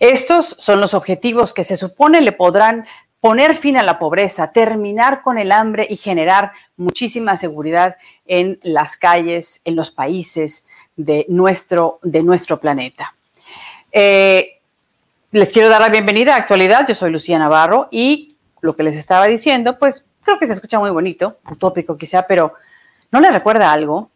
Estos 0.00 0.56
son 0.58 0.80
los 0.80 0.94
objetivos 0.94 1.52
que 1.52 1.62
se 1.62 1.76
supone 1.76 2.22
le 2.22 2.32
podrán 2.32 2.86
poner 3.20 3.54
fin 3.54 3.76
a 3.76 3.82
la 3.82 3.98
pobreza, 3.98 4.50
terminar 4.50 5.20
con 5.20 5.36
el 5.36 5.52
hambre 5.52 5.86
y 5.88 5.98
generar 5.98 6.52
muchísima 6.78 7.36
seguridad 7.36 7.96
en 8.26 8.58
las 8.62 8.96
calles, 8.96 9.60
en 9.66 9.76
los 9.76 9.90
países 9.90 10.66
de 10.96 11.26
nuestro, 11.28 11.98
de 12.02 12.22
nuestro 12.22 12.58
planeta. 12.58 13.12
Eh, 13.92 14.58
les 15.32 15.52
quiero 15.52 15.68
dar 15.68 15.82
la 15.82 15.90
bienvenida 15.90 16.34
a 16.34 16.38
Actualidad. 16.38 16.86
Yo 16.88 16.94
soy 16.94 17.10
Lucía 17.10 17.38
Navarro 17.38 17.88
y 17.90 18.36
lo 18.62 18.74
que 18.74 18.82
les 18.82 18.96
estaba 18.96 19.26
diciendo, 19.26 19.78
pues 19.78 20.06
creo 20.22 20.38
que 20.38 20.46
se 20.46 20.54
escucha 20.54 20.78
muy 20.78 20.90
bonito, 20.90 21.36
utópico 21.50 21.98
quizá, 21.98 22.26
pero 22.26 22.54
¿no 23.10 23.20
le 23.20 23.30
recuerda 23.30 23.70
algo? 23.70 24.10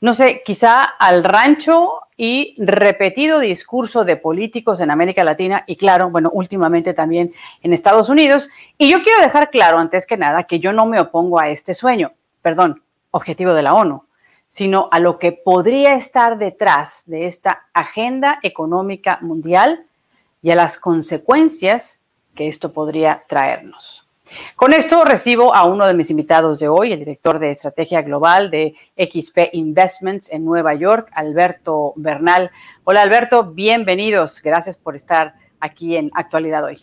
No 0.00 0.14
sé, 0.14 0.42
quizá 0.44 0.84
al 0.84 1.24
rancho 1.24 2.03
y 2.16 2.54
repetido 2.58 3.40
discurso 3.40 4.04
de 4.04 4.16
políticos 4.16 4.80
en 4.80 4.90
América 4.90 5.24
Latina 5.24 5.64
y 5.66 5.76
claro, 5.76 6.10
bueno, 6.10 6.30
últimamente 6.32 6.94
también 6.94 7.34
en 7.62 7.72
Estados 7.72 8.08
Unidos. 8.08 8.50
Y 8.78 8.90
yo 8.90 9.02
quiero 9.02 9.20
dejar 9.20 9.50
claro, 9.50 9.78
antes 9.78 10.06
que 10.06 10.16
nada, 10.16 10.44
que 10.44 10.60
yo 10.60 10.72
no 10.72 10.86
me 10.86 11.00
opongo 11.00 11.40
a 11.40 11.48
este 11.48 11.74
sueño, 11.74 12.12
perdón, 12.42 12.82
objetivo 13.10 13.54
de 13.54 13.62
la 13.62 13.74
ONU, 13.74 14.04
sino 14.48 14.88
a 14.92 15.00
lo 15.00 15.18
que 15.18 15.32
podría 15.32 15.94
estar 15.94 16.38
detrás 16.38 17.04
de 17.06 17.26
esta 17.26 17.66
agenda 17.72 18.38
económica 18.42 19.18
mundial 19.20 19.86
y 20.42 20.50
a 20.50 20.56
las 20.56 20.78
consecuencias 20.78 22.02
que 22.34 22.46
esto 22.46 22.72
podría 22.72 23.24
traernos. 23.28 24.03
Con 24.56 24.72
esto 24.72 25.04
recibo 25.04 25.54
a 25.54 25.64
uno 25.64 25.86
de 25.86 25.94
mis 25.94 26.10
invitados 26.10 26.58
de 26.58 26.68
hoy, 26.68 26.92
el 26.92 27.00
director 27.00 27.38
de 27.38 27.50
estrategia 27.50 28.02
global 28.02 28.50
de 28.50 28.74
XP 28.96 29.50
Investments 29.52 30.30
en 30.32 30.44
Nueva 30.44 30.74
York, 30.74 31.10
Alberto 31.12 31.92
Bernal. 31.96 32.50
Hola 32.84 33.02
Alberto, 33.02 33.44
bienvenidos. 33.44 34.40
Gracias 34.42 34.76
por 34.76 34.96
estar 34.96 35.34
aquí 35.60 35.96
en 35.96 36.10
Actualidad 36.14 36.64
hoy. 36.64 36.78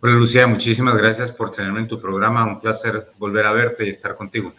Hola 0.00 0.12
Lucía, 0.12 0.46
muchísimas 0.46 0.96
gracias 0.96 1.32
por 1.32 1.50
tenerme 1.50 1.80
en 1.80 1.88
tu 1.88 2.00
programa. 2.00 2.44
Un 2.44 2.60
placer 2.60 3.12
volver 3.16 3.46
a 3.46 3.52
verte 3.52 3.86
y 3.86 3.88
estar 3.88 4.14
contigo. 4.14 4.52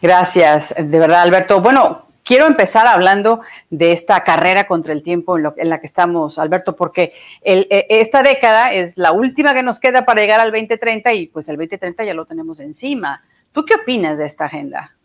Gracias, 0.00 0.74
de 0.78 0.98
verdad 0.98 1.20
Alberto. 1.20 1.60
Bueno, 1.60 2.09
quiero 2.24 2.46
empezar 2.46 2.86
hablando 2.86 3.40
de 3.70 3.92
esta 3.92 4.22
carrera 4.24 4.66
contra 4.66 4.92
el 4.92 5.02
tiempo 5.02 5.38
en, 5.38 5.68
la 5.68 5.80
que 5.80 5.86
estamos, 5.86 6.38
Alberto, 6.38 6.76
porque 6.76 7.12
e, 7.42 7.86
esta 7.88 8.22
década 8.22 8.72
es 8.72 8.96
la 8.96 9.12
última 9.12 9.54
que 9.54 9.62
nos 9.62 9.80
queda 9.80 10.04
para 10.04 10.20
llegar 10.20 10.40
al 10.40 10.50
2030 10.50 11.12
y 11.14 11.26
pues 11.26 11.48
el 11.48 11.56
2030 11.56 12.04
ya 12.04 12.14
lo 12.14 12.24
tenemos 12.24 12.60
encima. 12.60 13.22
¿Tú 13.52 13.64
qué 13.64 13.74
opinas 13.74 14.18
de 14.18 14.26
esta 14.26 14.46
agenda? 14.46 14.96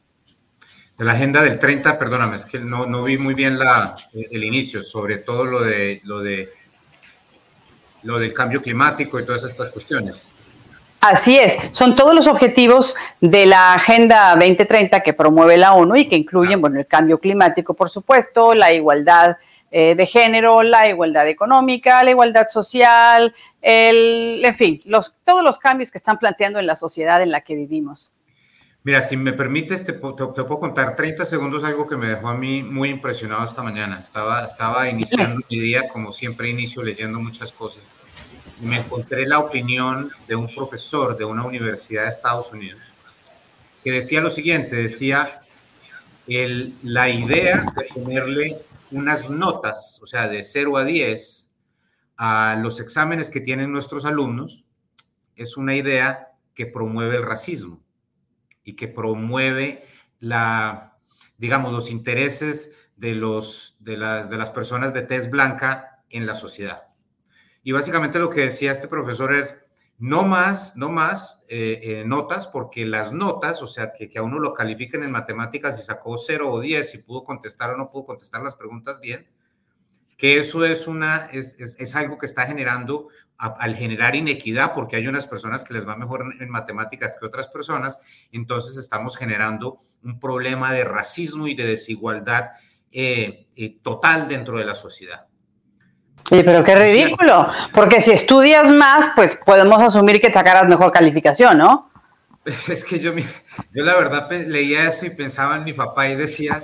De 0.98 1.04
la 1.04 1.14
agenda 1.14 1.42
del 1.42 1.60
30, 1.60 2.00
perdóname, 2.00 2.38
es 2.38 2.46
que 2.46 2.60
no, 2.60 2.86
no 2.86 3.04
vi 3.04 3.18
muy 3.18 3.34
bien 3.34 3.60
la, 3.60 3.96
el 4.14 4.44
inicio, 4.44 4.86
sobre 4.86 5.18
todo 5.18 5.46
lo 5.46 5.62
de, 5.62 6.02
lo 6.04 6.20
de 6.20 6.50
lo 8.06 8.20
del 8.20 8.34
cambio 8.34 8.62
climático 8.62 9.20
y 9.20 9.26
todas 9.26 9.44
estas 9.44 9.72
cuestiones. 9.72 10.28
Así 11.02 11.38
es, 11.38 11.58
son 11.72 11.96
todos 11.96 12.16
los 12.16 12.28
objetivos 12.28 12.96
de 13.22 13.46
la 13.46 13.76
Agenda 13.76 14.32
2030 14.32 15.02
que 15.02 15.14
promueve 15.14 15.56
la 15.56 15.74
ONU 15.74 15.96
y 15.98 16.08
que 16.08 16.16
incluyen, 16.16 16.62
bueno, 16.62 16.80
el 16.80 16.88
cambio 16.88 17.20
climático, 17.20 17.76
por 17.76 17.90
supuesto, 17.92 18.56
la 18.56 18.74
igualdad 18.74 19.38
eh, 19.72 19.94
de 19.94 20.06
género, 20.06 20.64
la 20.64 20.88
igualdad 20.90 21.28
económica, 21.28 22.04
la 22.04 22.12
igualdad 22.12 22.48
social, 22.48 23.36
el, 23.62 24.42
en 24.44 24.56
fin, 24.56 24.82
los, 24.86 25.14
todos 25.24 25.44
los 25.44 25.60
cambios 25.60 25.92
que 25.92 25.98
están 25.98 26.18
planteando 26.18 26.60
en 26.60 26.66
la 26.66 26.76
sociedad 26.76 27.22
en 27.22 27.32
la 27.32 27.42
que 27.42 27.56
vivimos. 27.56 28.12
Mira, 28.84 29.02
si 29.02 29.18
me 29.18 29.34
permites, 29.34 29.84
te, 29.84 29.94
puedo 29.94 30.60
contar 30.60 30.96
30 30.96 31.26
segundos 31.26 31.64
algo 31.64 31.88
que 31.88 31.98
me 31.98 32.08
dejó 32.08 32.30
a 32.30 32.36
mí 32.36 32.64
muy 32.64 32.90
impresionado 32.90 33.44
esta 33.44 33.64
mañana. 33.64 34.00
Estaba, 34.00 34.46
estaba 34.46 34.88
iniciando 34.90 35.42
mi 35.50 35.60
día, 35.60 35.88
como 35.90 36.14
siempre 36.14 36.50
inicio, 36.50 36.82
leyendo 36.84 37.20
muchas 37.20 37.52
cosas 37.52 37.94
me 38.62 38.78
encontré 38.78 39.26
la 39.26 39.40
opinión 39.40 40.12
de 40.28 40.36
un 40.36 40.54
profesor 40.54 41.18
de 41.18 41.26
una 41.26 41.46
universidad 41.46 42.04
de 42.04 42.10
Estados 42.10 42.52
Unidos 42.52 42.82
que 43.86 43.92
decía 43.92 44.20
lo 44.20 44.32
siguiente, 44.32 44.76
decía, 44.76 45.42
el, 46.26 46.74
la 46.82 47.08
idea 47.08 47.72
de 47.76 47.86
ponerle 47.94 48.58
unas 48.90 49.30
notas, 49.30 50.00
o 50.02 50.08
sea, 50.08 50.28
de 50.28 50.42
0 50.42 50.78
a 50.78 50.84
10, 50.84 51.52
a 52.18 52.58
los 52.60 52.80
exámenes 52.80 53.30
que 53.30 53.42
tienen 53.42 53.72
nuestros 53.72 54.06
alumnos, 54.06 54.66
es 55.36 55.56
una 55.56 55.76
idea 55.76 56.30
que 56.56 56.66
promueve 56.66 57.18
el 57.18 57.24
racismo 57.28 57.80
y 58.64 58.76
que 58.76 58.88
promueve 58.88 59.86
la, 60.20 60.98
digamos, 61.38 61.72
los 61.72 61.92
intereses 61.92 62.72
de, 62.96 63.14
los, 63.14 63.76
de, 63.80 63.98
las, 63.98 64.32
de 64.32 64.38
las 64.38 64.50
personas 64.50 64.96
de 64.96 65.04
tez 65.04 65.30
blanca 65.30 66.02
en 66.10 66.26
la 66.26 66.34
sociedad. 66.34 66.85
Y 67.66 67.72
básicamente 67.72 68.20
lo 68.20 68.30
que 68.30 68.42
decía 68.42 68.72
este 68.72 68.88
profesor 68.88 69.34
es, 69.34 69.60
no 69.98 70.22
más, 70.24 70.78
no 70.78 70.90
más 70.90 71.44
eh, 71.48 71.80
eh, 71.82 72.04
notas, 72.06 72.46
porque 72.46 72.86
las 72.86 73.12
notas, 73.12 73.60
o 73.64 73.66
sea, 73.66 73.92
que, 73.92 74.12
a 74.20 74.22
uno 74.22 74.38
lo 74.38 74.54
califiquen 74.54 75.04
en 75.04 75.12
matemáticas 75.12 75.80
y 75.80 75.82
sacó 75.82 76.16
0 76.16 76.52
o 76.52 76.60
10, 76.60 76.88
si 76.88 77.00
pudo 77.00 77.24
contestar 77.24 77.72
o 77.72 77.78
no 77.78 77.90
pudo 77.90 78.06
contestar 78.06 78.44
las 78.44 78.54
preguntas 78.54 79.00
bien, 79.00 79.28
que 80.16 80.38
eso 80.38 80.64
es, 80.64 80.86
una, 80.86 81.26
es, 81.34 81.56
es, 81.60 81.96
algo 81.96 82.20
que 82.20 82.28
está 82.28 82.46
generando, 82.46 83.08
al 83.40 83.76
generar 83.76 84.16
inequidad, 84.16 84.76
porque 84.76 84.98
hay 84.98 85.08
unas 85.08 85.26
personas 85.26 85.64
que 85.64 85.74
les 85.74 85.88
va 85.88 85.98
mejor 85.98 86.24
en, 86.40 86.48
matemáticas 86.48 87.18
que 87.20 87.26
otras 87.26 87.48
personas, 87.48 87.98
entonces 88.32 88.78
estamos 88.78 89.18
generando 89.18 89.80
un 90.04 90.20
problema 90.20 90.72
de 90.72 90.84
racismo 90.84 91.48
y 91.48 91.56
de 91.56 91.66
desigualdad 91.66 92.52
eh, 92.92 93.48
total 93.82 94.28
dentro 94.28 94.60
de 94.60 94.66
la 94.66 94.76
sociedad. 94.76 95.26
Oye, 96.32 96.44
pero 96.44 96.64
qué 96.64 96.76
ridículo, 96.76 97.48
porque 97.74 98.02
si 98.02 98.12
estudias 98.12 98.72
más, 98.72 99.10
pues 99.16 99.36
podemos 99.36 99.82
asumir 99.82 100.20
que 100.20 100.32
sacarás 100.32 100.68
mejor 100.68 100.92
calificación, 100.92 101.58
¿no? 101.58 101.90
Es 102.46 102.84
que 102.84 103.00
yo, 103.00 103.14
yo 103.74 103.84
la 103.84 103.96
verdad 103.96 104.30
leía 104.32 104.90
eso 104.90 105.06
y 105.06 105.10
pensaba 105.10 105.56
en 105.58 105.64
mi 105.64 105.74
papá 105.74 106.10
y 106.10 106.16
decía, 106.16 106.64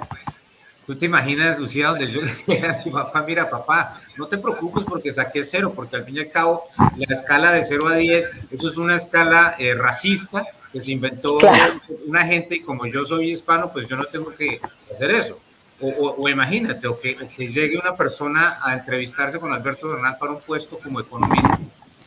tú 0.86 0.96
te 0.96 1.06
imaginas, 1.06 1.60
Lucía, 1.60 1.90
donde 1.90 2.12
yo 2.12 2.22
le 2.22 2.31
decía 2.31 2.81
a 2.81 2.86
mi 2.86 2.92
papá, 2.92 3.24
mira 3.25 3.50
papá, 3.50 4.00
no 4.18 4.28
te 4.28 4.38
preocupes 4.38 4.84
porque 4.84 5.12
saqué 5.12 5.44
cero, 5.44 5.74
porque 5.75 5.96
al 5.96 6.06
fin 6.06 6.18
y 6.18 6.19
al 6.19 6.31
cabo 6.31 6.64
la 6.98 7.14
escala 7.14 7.52
de 7.52 7.64
0 7.64 7.88
a 7.88 7.96
10, 7.96 8.31
eso 8.52 8.68
es 8.68 8.78
una 8.78 8.96
escala 8.96 9.56
eh, 9.57 9.74
racista 9.75 10.46
que 10.72 10.81
se 10.81 10.92
inventó 10.92 11.38
una 12.07 12.25
gente 12.25 12.56
y 12.56 12.62
como 12.62 12.86
yo 12.86 13.04
soy 13.04 13.31
hispano, 13.31 13.72
pues 13.72 13.88
yo 13.88 13.98
no 13.98 14.06
tengo 14.06 14.34
que 14.36 14.62
hacer 14.94 15.12
eso. 15.12 15.38
O, 15.81 16.30
imagínate, 16.30 16.88
o 16.88 17.00
que, 17.00 17.16
llegue 17.38 17.78
una 17.78 17.95
persona 17.95 18.60
a 18.62 18.74
entrevistarse 18.74 19.39
con 19.39 19.51
Alberto 19.51 19.89
Bernal 19.89 20.16
para 20.19 20.33
un 20.33 20.42
puesto 20.42 20.78
como 20.78 21.00
economista 21.00 21.60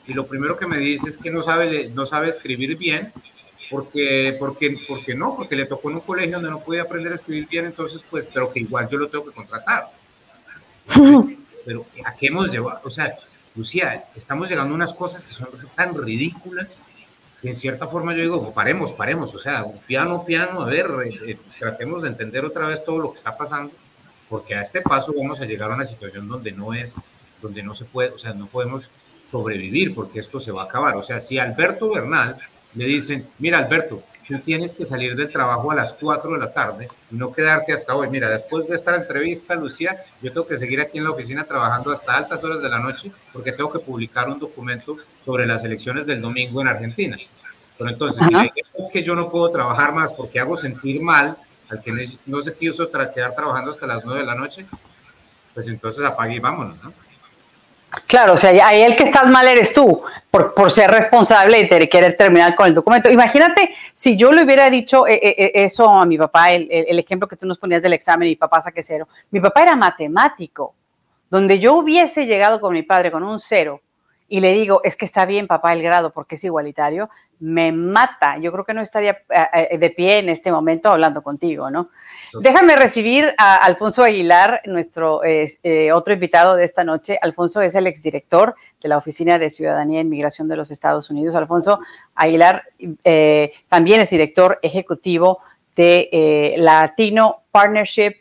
y 0.07 0.13
lo 0.13 0.27
primero 0.27 0.57
que 0.57 0.67
me 0.67 0.79
dice 0.79 1.09
es 1.09 1.19
que 1.19 1.31
no 1.31 1.43
sabe, 1.43 1.91
no 1.95 2.05
sabe 2.05 2.29
escribir 2.29 2.77
bien, 2.77 3.13
porque, 3.71 4.37
porque, 4.39 4.77
porque 4.87 5.15
no, 5.15 5.35
porque 5.37 5.57
le 5.57 5.67
tocó 5.67 5.91
en 5.91 5.97
un 5.97 6.03
colegio 6.03 6.37
donde 6.37 6.51
no 6.51 6.61
podía 6.61 6.83
aprender 6.83 7.13
a 7.13 7.17
escribir 7.17 7.49
bien, 7.49 7.65
entonces 7.67 8.05
pues, 8.09 8.29
pero 8.33 8.53
que 8.53 8.61
igual 8.61 8.89
yo 8.89 8.99
lo 8.99 9.09
tengo 9.09 9.25
que 9.25 9.33
contratar. 9.33 9.91
Pero 11.65 11.87
¿a 12.05 12.15
qué 12.15 12.27
hemos 12.27 12.51
llevado? 12.51 12.81
O 12.85 12.91
sea, 12.91 13.15
Lucía, 13.55 14.05
estamos 14.15 14.51
llegando 14.51 14.75
a 14.75 14.77
unas 14.77 14.93
cosas 14.93 15.25
que 15.25 15.33
son 15.33 15.49
tan 15.75 15.97
ridículas 15.97 16.83
en 17.49 17.55
cierta 17.55 17.87
forma 17.87 18.15
yo 18.15 18.23
digo, 18.23 18.53
paremos, 18.53 18.93
paremos, 18.93 19.35
o 19.35 19.39
sea, 19.39 19.65
piano, 19.87 20.25
piano, 20.25 20.63
a 20.63 20.67
ver, 20.67 20.87
eh, 21.05 21.19
eh, 21.27 21.39
tratemos 21.59 22.03
de 22.03 22.09
entender 22.09 22.45
otra 22.45 22.67
vez 22.67 22.85
todo 22.85 22.99
lo 22.99 23.11
que 23.11 23.19
está 23.19 23.37
pasando, 23.37 23.73
porque 24.29 24.55
a 24.55 24.63
este 24.63 24.81
paso 24.81 25.13
vamos 25.17 25.41
a 25.41 25.45
llegar 25.45 25.71
a 25.71 25.75
una 25.75 25.85
situación 25.85 26.29
donde 26.29 26.53
no 26.53 26.73
es, 26.73 26.95
donde 27.43 27.63
no 27.63 27.75
se 27.75 27.85
puede, 27.85 28.11
o 28.11 28.19
sea, 28.19 28.33
no 28.33 28.47
podemos 28.47 28.91
sobrevivir 29.31 29.95
porque 29.95 30.21
esto 30.21 30.41
se 30.41 30.53
va 30.53 30.63
a 30.63 30.65
acabar. 30.67 30.97
O 30.97 31.03
sea, 31.03 31.21
si 31.21 31.39
Alberto 31.39 31.91
Bernal 31.91 32.39
le 32.75 32.87
dicen, 32.87 33.27
mira 33.39 33.59
Alberto, 33.59 34.01
tú 34.27 34.39
tienes 34.39 34.75
que 34.75 34.85
salir 34.85 35.15
del 35.15 35.31
trabajo 35.31 35.71
a 35.71 35.75
las 35.75 35.93
4 35.93 36.33
de 36.33 36.39
la 36.39 36.53
tarde 36.53 36.89
no 37.11 37.33
quedarte 37.33 37.73
hasta 37.73 37.95
hoy. 37.95 38.09
Mira, 38.09 38.31
después 38.31 38.67
de 38.67 38.75
esta 38.75 38.97
entrevista, 38.97 39.55
Lucía, 39.55 39.97
yo 40.23 40.33
tengo 40.33 40.47
que 40.47 40.59
seguir 40.59 40.81
aquí 40.81 40.99
en 40.99 41.05
la 41.05 41.11
oficina 41.11 41.45
trabajando 41.45 41.93
hasta 41.93 42.17
altas 42.17 42.43
horas 42.43 42.63
de 42.63 42.69
la 42.69 42.79
noche 42.79 43.13
porque 43.33 43.53
tengo 43.53 43.73
que 43.73 43.79
publicar 43.79 44.29
un 44.29 44.39
documento 44.39 44.97
sobre 45.25 45.47
las 45.47 45.65
elecciones 45.65 46.07
del 46.07 46.21
domingo 46.21 46.61
en 46.61 46.69
Argentina. 46.69 47.17
Pero 47.79 47.91
entonces, 47.91 48.27
si 48.27 48.35
es 48.83 48.93
que 48.93 49.03
yo 49.03 49.15
no 49.15 49.31
puedo 49.31 49.51
trabajar 49.51 49.93
más 49.93 50.13
porque 50.13 50.39
hago 50.39 50.57
sentir 50.57 51.01
mal 51.01 51.37
al 51.71 51.83
que 51.83 51.93
no 52.27 52.43
se 52.43 52.55
quiso 52.55 52.89
quedar 52.91 53.35
trabajando 53.35 53.73
hasta 53.73 53.87
las 53.87 54.05
9 54.05 54.21
de 54.21 54.27
la 54.27 54.35
noche, 54.35 54.67
pues 55.55 55.69
entonces 55.69 56.05
apague 56.05 56.35
y 56.35 56.39
vámonos, 56.39 56.83
¿no? 56.83 56.93
Claro, 58.07 58.35
o 58.35 58.37
sea, 58.37 58.51
ahí 58.67 58.83
el 58.83 58.97
que 58.97 59.05
estás 59.05 59.29
mal 59.29 59.47
eres 59.47 59.73
tú, 59.73 60.03
por, 60.31 60.53
por 60.53 60.71
ser 60.71 60.91
responsable 60.91 61.61
y 61.61 61.69
de 61.69 61.89
querer 61.89 62.17
terminar 62.17 62.55
con 62.55 62.67
el 62.67 62.75
documento. 62.75 63.11
Imagínate 63.11 63.75
si 63.95 64.17
yo 64.17 64.33
le 64.33 64.43
hubiera 64.43 64.69
dicho 64.69 65.07
eh, 65.07 65.15
eh, 65.23 65.35
eh, 65.39 65.53
eso 65.55 65.89
a 65.89 66.05
mi 66.05 66.19
papá, 66.19 66.51
el, 66.51 66.67
el, 66.71 66.99
ejemplo 66.99 67.29
que 67.29 67.37
tú 67.37 67.47
nos 67.47 67.59
ponías 67.59 67.83
del 67.83 67.93
examen 67.93 68.29
y 68.29 68.37
papá 68.37 68.61
saque 68.61 68.83
cero. 68.83 69.09
Mi 69.31 69.41
papá 69.41 69.63
era 69.63 69.77
matemático, 69.77 70.75
donde 71.31 71.61
yo 71.61 71.75
hubiese 71.75 72.27
llegado 72.27 72.61
con 72.61 72.73
mi 72.73 72.83
padre 72.83 73.13
con 73.13 73.23
un 73.23 73.39
cero 73.39 73.81
y 74.29 74.41
le 74.41 74.55
digo, 74.55 74.81
es 74.85 74.97
que 74.97 75.05
está 75.05 75.27
bien, 75.27 75.47
papá, 75.47 75.73
el 75.75 75.83
grado, 75.83 76.11
porque 76.11 76.37
es 76.37 76.45
igualitario, 76.45 77.11
me 77.41 77.73
mata. 77.73 78.39
Yo 78.39 78.53
creo 78.53 78.65
que 78.65 78.73
no 78.73 78.81
estaría 78.81 79.23
eh, 79.29 79.69
eh, 79.71 79.79
de 79.79 79.91
pie 79.91 80.19
en 80.19 80.31
este 80.31 80.51
momento 80.51 80.89
hablando 80.89 81.23
contigo, 81.23 81.71
¿no? 81.71 81.91
Déjame 82.41 82.75
recibir 82.75 83.35
a 83.39 83.57
Alfonso 83.57 84.03
Aguilar, 84.03 84.63
nuestro 84.65 85.23
eh, 85.23 85.93
otro 85.93 86.15
invitado 86.15 86.57
de 86.57 86.65
esta 86.65 86.83
noche. 86.83 87.19
Alfonso 87.21 87.61
es 87.61 87.75
el 87.75 87.87
exdirector 87.87 88.55
de 88.83 88.89
la 88.89 88.97
Oficina 88.97 89.39
de 89.39 89.51
Ciudadanía 89.51 89.99
e 89.99 90.03
Inmigración 90.03 90.49
de 90.49 90.57
los 90.57 90.71
Estados 90.71 91.11
Unidos. 91.11 91.35
Alfonso 91.35 91.81
Aguilar 92.15 92.65
también 93.69 94.01
es 94.01 94.11
director 94.11 94.59
ejecutivo 94.63 95.41
de 95.77 96.55
Latino 96.57 97.43
Partnership 97.53 98.15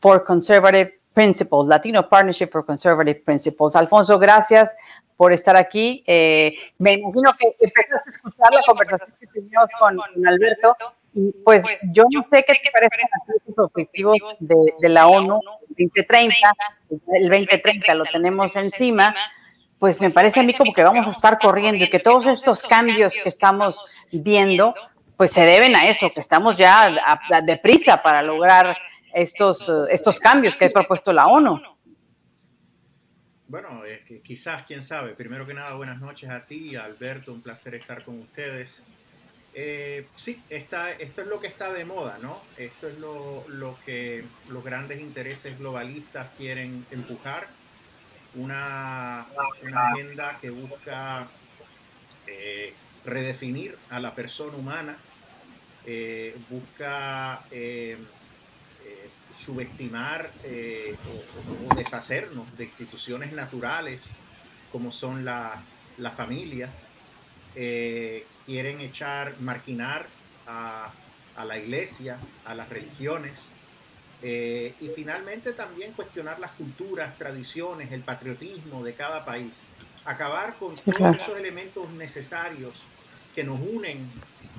for 0.00 0.22
Conservative 0.22 0.97
Principles, 1.18 1.66
Latino 1.66 2.08
Partnership 2.08 2.46
for 2.46 2.64
Conservative 2.64 3.22
Principles. 3.24 3.74
Alfonso, 3.74 4.20
gracias 4.20 4.76
por 5.16 5.32
estar 5.32 5.56
aquí. 5.56 6.04
Eh, 6.06 6.56
me 6.78 6.92
imagino 6.92 7.34
que 7.36 7.56
empezaste 7.58 8.08
a 8.08 8.12
escuchar 8.12 8.54
la 8.54 8.62
conversación 8.64 9.16
que 9.18 9.26
tuvimos 9.26 9.68
con, 9.80 9.98
Alberto. 10.28 10.76
Y 11.12 11.32
pues, 11.44 11.64
pues 11.64 11.84
yo 11.92 12.04
no 12.12 12.24
sé 12.30 12.44
qué 12.46 12.54
te 12.62 12.70
parecen 12.72 13.00
los 13.48 13.66
objetivos 13.66 14.16
de, 14.38 14.88
la 14.88 15.08
ONU 15.08 15.40
2030. 15.70 16.36
El 17.12 17.28
2030 17.28 17.94
lo 17.94 18.04
tenemos 18.04 18.54
encima. 18.54 19.12
Pues 19.80 20.00
me 20.00 20.10
parece 20.10 20.38
a 20.38 20.44
mí 20.44 20.54
como 20.54 20.72
que 20.72 20.84
vamos 20.84 21.08
a 21.08 21.10
estar 21.10 21.40
corriendo 21.40 21.84
y 21.84 21.90
que 21.90 21.98
todos 21.98 22.28
estos 22.28 22.62
cambios 22.62 23.14
que 23.14 23.28
estamos 23.28 23.86
viendo, 24.12 24.72
pues 25.16 25.32
se 25.32 25.40
deben 25.40 25.74
a 25.74 25.88
eso, 25.88 26.10
que 26.10 26.20
estamos 26.20 26.56
ya 26.56 27.18
deprisa 27.42 28.00
para 28.00 28.22
lograr 28.22 28.76
estos, 29.14 29.68
eh, 29.68 29.72
estos 29.90 30.18
cambios 30.18 30.56
que 30.56 30.66
ha 30.66 30.70
propuesto 30.70 31.12
la 31.12 31.26
ONU. 31.26 31.60
Bueno, 33.46 33.82
quizás, 34.22 34.64
quién 34.66 34.82
sabe. 34.82 35.14
Primero 35.14 35.46
que 35.46 35.54
nada, 35.54 35.72
buenas 35.74 36.00
noches 36.00 36.28
a 36.28 36.44
ti, 36.44 36.76
Alberto, 36.76 37.32
un 37.32 37.40
placer 37.40 37.74
estar 37.74 38.04
con 38.04 38.20
ustedes. 38.20 38.82
Eh, 39.54 40.06
sí, 40.14 40.42
está, 40.50 40.92
esto 40.92 41.22
es 41.22 41.28
lo 41.28 41.40
que 41.40 41.46
está 41.46 41.72
de 41.72 41.86
moda, 41.86 42.18
¿no? 42.20 42.42
Esto 42.58 42.88
es 42.88 42.98
lo, 42.98 43.78
que 43.86 44.24
los 44.48 44.62
grandes 44.62 45.00
intereses 45.00 45.58
globalistas 45.58 46.28
quieren 46.36 46.84
empujar. 46.90 47.48
Una, 48.34 49.22
agenda 49.74 50.36
que 50.38 50.50
busca 50.50 51.26
eh, 52.26 52.74
redefinir 53.06 53.78
a 53.88 53.98
la 53.98 54.14
persona 54.14 54.56
humana, 54.56 54.96
busca 56.50 57.40
subestimar 59.38 60.30
eh, 60.44 60.96
o, 61.70 61.74
deshacernos 61.74 62.56
de 62.56 62.64
instituciones 62.64 63.32
naturales 63.32 64.10
como 64.72 64.92
son 64.92 65.24
la, 65.24 65.62
la 65.98 66.10
familia. 66.10 66.68
Eh, 67.54 68.26
quieren 68.46 68.80
echar, 68.80 69.34
marginar 69.40 70.06
a, 70.46 70.92
la 71.44 71.58
iglesia, 71.58 72.18
a 72.44 72.54
las 72.54 72.68
religiones. 72.68 73.48
Eh, 74.22 74.74
y 74.80 74.88
finalmente 74.88 75.52
también 75.52 75.92
cuestionar 75.92 76.40
las 76.40 76.50
culturas, 76.52 77.16
tradiciones, 77.16 77.92
el 77.92 78.02
patriotismo 78.02 78.82
de 78.82 78.94
cada 78.94 79.24
país. 79.24 79.62
Acabar 80.04 80.56
con 80.56 80.74
todos 80.74 81.16
esos 81.16 81.38
elementos 81.38 81.88
necesarios 81.90 82.84
que 83.34 83.44
nos 83.44 83.60
unen 83.60 84.10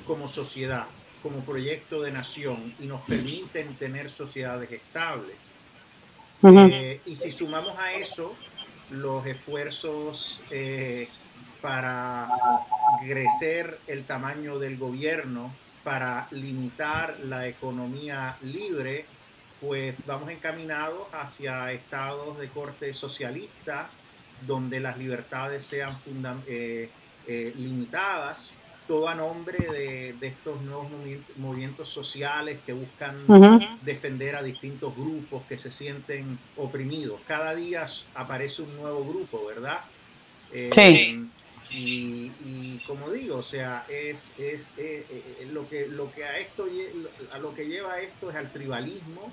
como 0.05 0.27
sociedad 0.27 0.85
como 1.21 1.41
proyecto 1.41 2.01
de 2.01 2.11
nación 2.11 2.73
y 2.79 2.85
nos 2.85 3.01
permiten 3.01 3.75
tener 3.75 4.09
sociedades 4.09 4.71
estables. 4.71 5.51
Eh, 6.41 7.01
y 7.05 7.15
si 7.15 7.31
sumamos 7.31 7.77
a 7.77 7.93
eso 7.93 8.33
los 8.91 9.25
esfuerzos 9.25 10.41
eh, 10.51 11.09
para 11.61 12.29
crecer 13.01 13.77
el 13.87 14.05
tamaño 14.05 14.57
del 14.57 14.77
gobierno, 14.77 15.53
para 15.83 16.27
limitar 16.31 17.17
la 17.25 17.47
economía 17.47 18.37
libre, 18.41 19.05
pues 19.59 19.95
vamos 20.05 20.29
encaminados 20.29 21.07
hacia 21.13 21.71
estados 21.73 22.39
de 22.39 22.47
corte 22.47 22.93
socialista, 22.93 23.89
donde 24.47 24.79
las 24.79 24.97
libertades 24.97 25.65
sean 25.65 25.97
eh, 26.47 26.89
limitadas, 27.27 28.53
todo 28.89 29.07
a 29.07 29.13
nombre 29.13 29.59
de, 29.59 30.15
estos 30.19 30.59
nuevos 30.63 30.87
movimientos 31.37 31.87
sociales 31.87 32.57
que 32.65 32.73
buscan 32.73 33.15
defender 33.83 34.35
a 34.35 34.41
distintos 34.41 34.95
grupos 34.95 35.43
que 35.47 35.59
se 35.59 35.69
sienten 35.69 36.39
oprimidos. 36.57 37.21
Cada 37.27 37.53
día 37.53 37.85
aparece 38.15 38.63
un 38.63 38.75
nuevo 38.77 39.05
grupo, 39.05 39.45
¿verdad? 39.45 39.79
Eh, 40.51 40.71
sí. 40.73 41.29
Y, 41.71 42.79
como 42.87 43.11
digo, 43.11 43.37
o 43.37 43.43
sea, 43.43 43.85
es, 43.89 44.33
es 44.39 44.71
eh, 44.79 45.05
eh, 45.07 45.47
lo 45.53 45.69
que 45.69 45.87
lo 45.87 46.11
que 46.11 46.23
a 46.23 46.39
esto 46.39 46.65
a 47.31 47.37
lo 47.37 47.53
que 47.53 47.67
lleva 47.67 48.01
esto 48.01 48.31
es 48.31 48.35
al 48.35 48.51
tribalismo, 48.51 49.31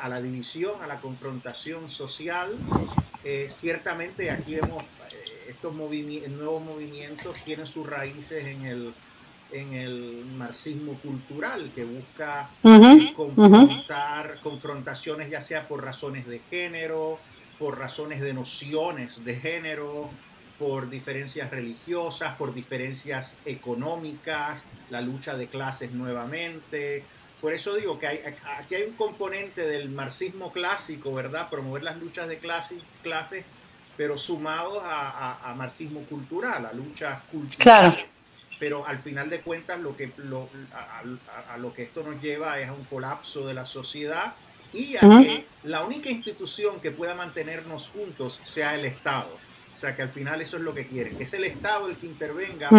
a 0.00 0.08
la 0.08 0.20
división, 0.20 0.82
a 0.82 0.86
la 0.86 0.96
confrontación 1.00 1.88
social. 1.90 2.56
ciertamente 3.48 4.30
aquí 4.30 4.56
vemos 4.56 4.84
estos 5.48 5.74
nuevos 5.74 6.62
movimientos 6.62 7.42
tienen 7.42 7.66
sus 7.66 7.84
raíces 7.84 8.46
en 8.46 8.64
el, 8.64 8.92
en 9.50 9.72
el 9.72 10.24
marxismo 10.36 10.94
cultural 10.94 11.70
que 11.74 11.84
busca 11.84 12.48
eh, 12.62 13.12
confrontar 13.16 14.38
confrontaciones 14.42 15.30
ya 15.30 15.40
sea 15.40 15.66
por 15.66 15.82
razones 15.82 16.26
de 16.26 16.40
género, 16.50 17.18
por 17.58 17.78
razones 17.78 18.20
de 18.20 18.34
nociones 18.34 19.24
de 19.24 19.34
género, 19.34 20.08
por 20.58 20.90
diferencias 20.90 21.50
religiosas, 21.50 22.36
por 22.36 22.54
diferencias 22.54 23.36
económicas, 23.44 24.64
la 24.90 25.00
lucha 25.00 25.36
de 25.36 25.48
clases 25.48 25.92
nuevamente. 25.92 27.04
Por 27.40 27.52
eso 27.52 27.74
digo 27.76 27.98
que 27.98 28.06
hay, 28.06 28.20
aquí 28.58 28.74
hay 28.74 28.82
un 28.82 28.94
componente 28.94 29.66
del 29.66 29.88
marxismo 29.90 30.52
clásico, 30.52 31.14
¿verdad? 31.14 31.48
Promover 31.48 31.82
las 31.84 31.98
luchas 31.98 32.28
de 32.28 32.38
clase, 32.38 32.78
clases 33.02 33.44
pero 33.98 34.16
sumados 34.16 34.80
a, 34.84 35.54
marxismo 35.56 36.00
cultural, 36.02 36.64
a 36.64 36.72
luchas 36.72 37.20
culturales. 37.32 37.56
Claro. 37.58 37.96
Pero 38.60 38.86
al 38.86 38.98
final 38.98 39.28
de 39.28 39.40
cuentas 39.40 39.80
lo 39.80 39.96
que, 39.96 40.12
lo, 40.18 40.48
a, 40.72 41.58
lo 41.58 41.74
que 41.74 41.82
esto 41.82 42.04
nos 42.04 42.22
lleva 42.22 42.60
es 42.60 42.68
a 42.68 42.72
un 42.72 42.84
colapso 42.84 43.44
de 43.44 43.54
la 43.54 43.66
sociedad 43.66 44.34
y 44.72 44.96
a 44.96 45.00
que 45.00 45.44
la 45.64 45.84
única 45.84 46.10
institución 46.10 46.78
que 46.80 46.92
pueda 46.92 47.14
mantenernos 47.14 47.88
juntos 47.88 48.40
sea 48.44 48.76
el 48.76 48.84
Estado. 48.84 49.36
O 49.76 49.80
sea 49.80 49.96
que 49.96 50.02
al 50.02 50.10
final 50.10 50.40
eso 50.40 50.58
es 50.58 50.62
lo 50.62 50.74
que 50.74 50.86
quieren, 50.86 51.16
que 51.18 51.24
es 51.24 51.34
el 51.34 51.42
Estado 51.42 51.88
el 51.88 51.96
que 51.96 52.06
intervenga 52.06 52.70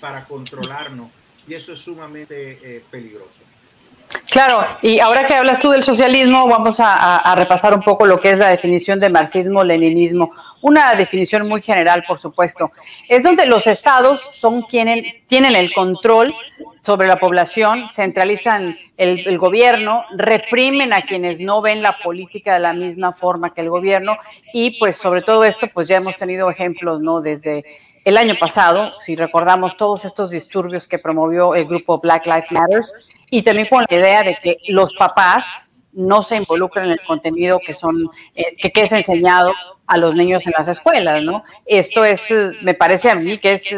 para 0.00 0.24
controlarnos 0.26 1.10
y 1.48 1.54
eso 1.54 1.72
es 1.72 1.80
sumamente 1.80 2.58
eh, 2.62 2.84
peligroso. 2.88 3.47
Claro, 4.30 4.64
y 4.82 5.00
ahora 5.00 5.26
que 5.26 5.34
hablas 5.34 5.58
tú 5.58 5.70
del 5.70 5.84
socialismo, 5.84 6.46
vamos 6.46 6.78
a, 6.80 7.34
repasar 7.34 7.74
un 7.74 7.82
poco 7.82 8.06
lo 8.06 8.20
que 8.20 8.30
es 8.30 8.38
la 8.38 8.48
definición 8.48 8.98
de 9.00 9.08
marxismo-leninismo. 9.08 10.32
Una 10.60 10.94
definición 10.94 11.46
muy 11.48 11.62
general, 11.62 12.04
por 12.06 12.18
supuesto. 12.18 12.70
Es 13.08 13.22
donde 13.22 13.46
los 13.46 13.66
estados 13.66 14.28
son 14.32 14.62
quienes 14.62 15.26
tienen 15.26 15.54
el 15.56 15.72
control 15.72 16.34
sobre 16.82 17.06
la 17.06 17.18
población, 17.18 17.88
centralizan 17.90 18.78
el, 18.96 19.26
el, 19.26 19.38
gobierno, 19.38 20.04
reprimen 20.16 20.92
a 20.92 21.02
quienes 21.02 21.38
no 21.40 21.60
ven 21.60 21.82
la 21.82 21.98
política 21.98 22.54
de 22.54 22.60
la 22.60 22.72
misma 22.72 23.12
forma 23.12 23.52
que 23.52 23.60
el 23.60 23.68
gobierno 23.68 24.16
y 24.54 24.78
pues 24.78 24.96
sobre 24.96 25.22
todo 25.22 25.44
esto 25.44 25.66
pues 25.72 25.86
ya 25.86 25.96
hemos 25.96 26.16
tenido 26.16 26.50
ejemplos, 26.50 27.00
¿no? 27.00 27.20
Desde 27.20 27.64
el 28.04 28.16
año 28.16 28.34
pasado, 28.38 28.92
si 29.00 29.16
recordamos 29.16 29.76
todos 29.76 30.04
estos 30.04 30.30
disturbios 30.30 30.88
que 30.88 30.98
promovió 30.98 31.54
el 31.54 31.66
grupo 31.66 31.98
Black 31.98 32.26
Lives 32.26 32.50
Matter, 32.50 32.82
y 33.30 33.42
también 33.42 33.66
con 33.66 33.84
la 33.88 33.96
idea 33.96 34.22
de 34.22 34.36
que 34.36 34.58
los 34.68 34.92
papás 34.94 35.86
no 35.92 36.22
se 36.22 36.36
involucren 36.36 36.86
en 36.86 36.92
el 36.92 37.00
contenido 37.06 37.60
que 37.64 37.74
son 37.74 37.94
eh, 38.34 38.56
que, 38.56 38.80
es 38.82 38.92
enseñado 38.92 39.52
a 39.86 39.96
los 39.96 40.14
niños 40.14 40.46
en 40.46 40.52
las 40.56 40.68
escuelas, 40.68 41.22
¿no? 41.22 41.44
Esto 41.66 42.04
es, 42.04 42.32
me 42.62 42.74
parece 42.74 43.10
a 43.10 43.14
mí 43.14 43.38
que 43.38 43.54
es 43.54 43.74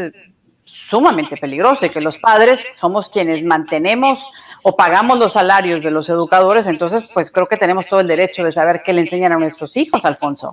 sumamente 0.65 1.37
peligroso 1.37 1.87
y 1.87 1.91
que 1.91 2.00
los 2.00 2.19
padres 2.19 2.65
somos 2.73 3.09
quienes 3.09 3.45
mantenemos 3.45 4.31
o 4.62 4.77
pagamos 4.77 5.19
los 5.19 5.33
salarios 5.33 5.83
de 5.83 5.91
los 5.91 6.09
educadores, 6.11 6.67
entonces 6.67 7.05
pues 7.15 7.31
creo 7.31 7.47
que 7.47 7.57
tenemos 7.57 7.87
todo 7.87 8.00
el 8.00 8.09
derecho 8.09 8.45
de 8.45 8.53
saber 8.53 8.83
qué 8.85 8.93
le 8.93 9.00
enseñan 9.00 9.33
a 9.33 9.39
nuestros 9.39 9.77
hijos, 9.77 10.05
Alfonso. 10.05 10.53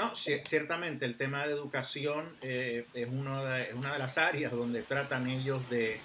No, 0.00 0.16
ciertamente 0.16 1.04
el 1.04 1.14
tema 1.14 1.46
de 1.46 1.52
educación 1.52 2.24
eh, 2.40 2.86
es, 2.94 3.06
uno 3.12 3.44
de, 3.44 3.68
una 3.74 3.92
de 3.92 3.98
las 3.98 4.16
áreas 4.16 4.50
donde 4.50 4.80
tratan 4.80 5.28
ellos 5.28 5.68
de, 5.68 6.00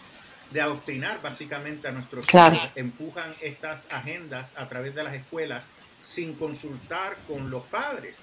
adoctrinar 0.62 1.22
básicamente 1.22 1.88
a 1.88 1.92
nuestros 1.92 2.28
hijos, 2.28 2.60
empujan 2.76 3.34
estas 3.42 3.88
agendas 3.94 4.52
a 4.58 4.68
través 4.68 4.96
de 4.96 5.04
las 5.04 5.14
escuelas 5.14 5.70
sin 6.02 6.34
consultar 6.34 7.16
con 7.26 7.50
los 7.50 7.64
padres. 7.64 8.18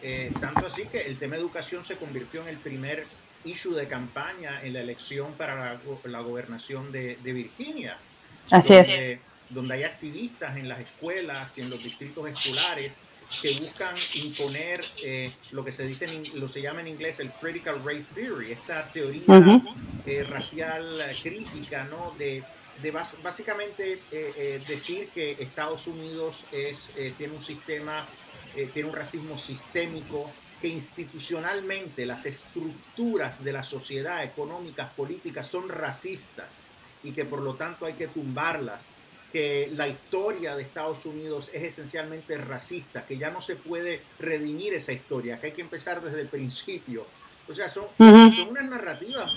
Eh, 0.00 0.32
tanto 0.40 0.68
así 0.68 0.84
que 0.86 1.00
el 1.00 1.18
tema 1.18 1.34
de 1.34 1.42
educación 1.42 1.84
se 1.84 1.96
convirtió 1.96 2.42
en 2.42 2.48
el 2.48 2.56
primer 2.56 3.04
issue 3.44 3.74
de 3.74 3.88
campaña 3.88 4.60
en 4.62 4.74
la 4.74 4.80
elección 4.80 5.32
para 5.32 5.76
la, 6.04 6.20
gobernación 6.20 6.92
de, 6.92 7.16
Virginia. 7.24 7.96
Así 8.52 8.74
es. 8.74 9.18
Donde 9.48 9.74
hay 9.74 9.82
activistas 9.82 10.56
en 10.56 10.68
las 10.68 10.78
escuelas 10.78 11.58
y 11.58 11.62
en 11.62 11.70
los 11.70 11.82
distritos 11.82 12.28
escolares 12.28 12.96
que 13.42 13.52
buscan 13.52 13.94
imponer 14.14 14.80
eh, 15.04 15.30
lo 15.52 15.64
que 15.64 15.72
se 15.72 15.84
dice 15.86 16.06
lo 16.34 16.48
se 16.48 16.60
llama 16.60 16.80
en 16.80 16.88
inglés 16.88 17.20
el 17.20 17.30
critical 17.30 17.82
race 17.84 18.04
theory, 18.14 18.52
esta 18.52 18.86
teoría 18.92 19.62
eh, 20.06 20.24
racial 20.24 21.00
crítica, 21.22 21.84
¿no? 21.84 22.14
De, 22.18 22.42
de 22.82 22.90
básicamente 22.90 24.00
decir 24.66 25.08
que 25.14 25.32
Estados 25.38 25.86
Unidos 25.86 26.44
es, 26.50 26.90
tiene 27.18 27.34
un 27.34 27.40
sistema, 27.40 28.06
tiene 28.72 28.88
un 28.88 28.94
racismo 28.96 29.38
sistémico, 29.38 30.30
que 30.60 30.68
institucionalmente 30.68 32.04
las 32.04 32.26
estructuras 32.26 33.42
de 33.42 33.52
la 33.52 33.64
sociedad, 33.64 34.22
económicas, 34.22 34.90
políticas, 34.92 35.46
son 35.46 35.68
racistas 35.68 36.62
y 37.02 37.12
que 37.12 37.24
por 37.24 37.40
lo 37.40 37.54
tanto 37.54 37.86
hay 37.86 37.94
que 37.94 38.08
tumbarlas, 38.08 38.86
que 39.32 39.70
la 39.74 39.88
historia 39.88 40.56
de 40.56 40.62
Estados 40.62 41.06
Unidos 41.06 41.50
es 41.52 41.62
esencialmente 41.62 42.36
racista, 42.38 43.04
que 43.06 43.16
ya 43.16 43.30
no 43.30 43.40
se 43.40 43.56
puede 43.56 44.00
redimir 44.18 44.74
esa 44.74 44.92
historia, 44.92 45.38
que 45.40 45.48
hay 45.48 45.52
que 45.52 45.62
empezar 45.62 46.02
desde 46.02 46.20
el 46.20 46.28
principio. 46.28 47.06
O 47.48 47.54
sea, 47.54 47.68
son, 47.68 47.84
son 47.98 48.48
unas 48.48 48.64
narrativas 48.68 49.32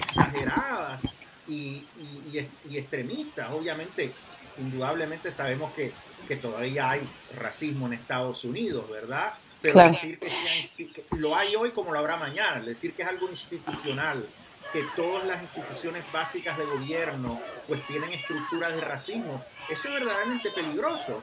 exageradas 0.00 1.02
y, 1.48 1.84
y, 2.32 2.78
extremistas. 2.78 3.50
Obviamente, 3.50 4.12
indudablemente 4.58 5.30
sabemos 5.30 5.72
que, 5.72 5.92
que 6.28 6.36
todavía 6.36 6.90
hay 6.90 7.00
racismo 7.36 7.86
en 7.86 7.94
Estados 7.94 8.44
Unidos, 8.44 8.88
¿verdad? 8.90 9.32
Pero 9.60 9.80
decir 9.80 10.18
que, 10.18 11.04
lo 11.16 11.36
hay 11.36 11.54
hoy 11.54 11.70
como 11.70 11.92
lo 11.92 11.98
habrá 11.98 12.16
mañana, 12.16 12.60
decir 12.60 12.94
que 12.94 13.02
es 13.02 13.08
algo 13.08 13.28
institucional, 13.30 14.26
que 14.72 14.84
todas 14.96 15.26
las 15.26 15.42
instituciones 15.42 16.04
básicas 16.12 16.56
de 16.56 16.64
gobierno 16.64 17.40
pues 17.68 17.86
tienen 17.86 18.12
estructuras 18.12 18.74
de 18.74 18.80
racismo, 18.80 19.44
eso 19.68 19.88
es 19.88 19.94
verdaderamente 19.94 20.50
peligroso. 20.50 21.22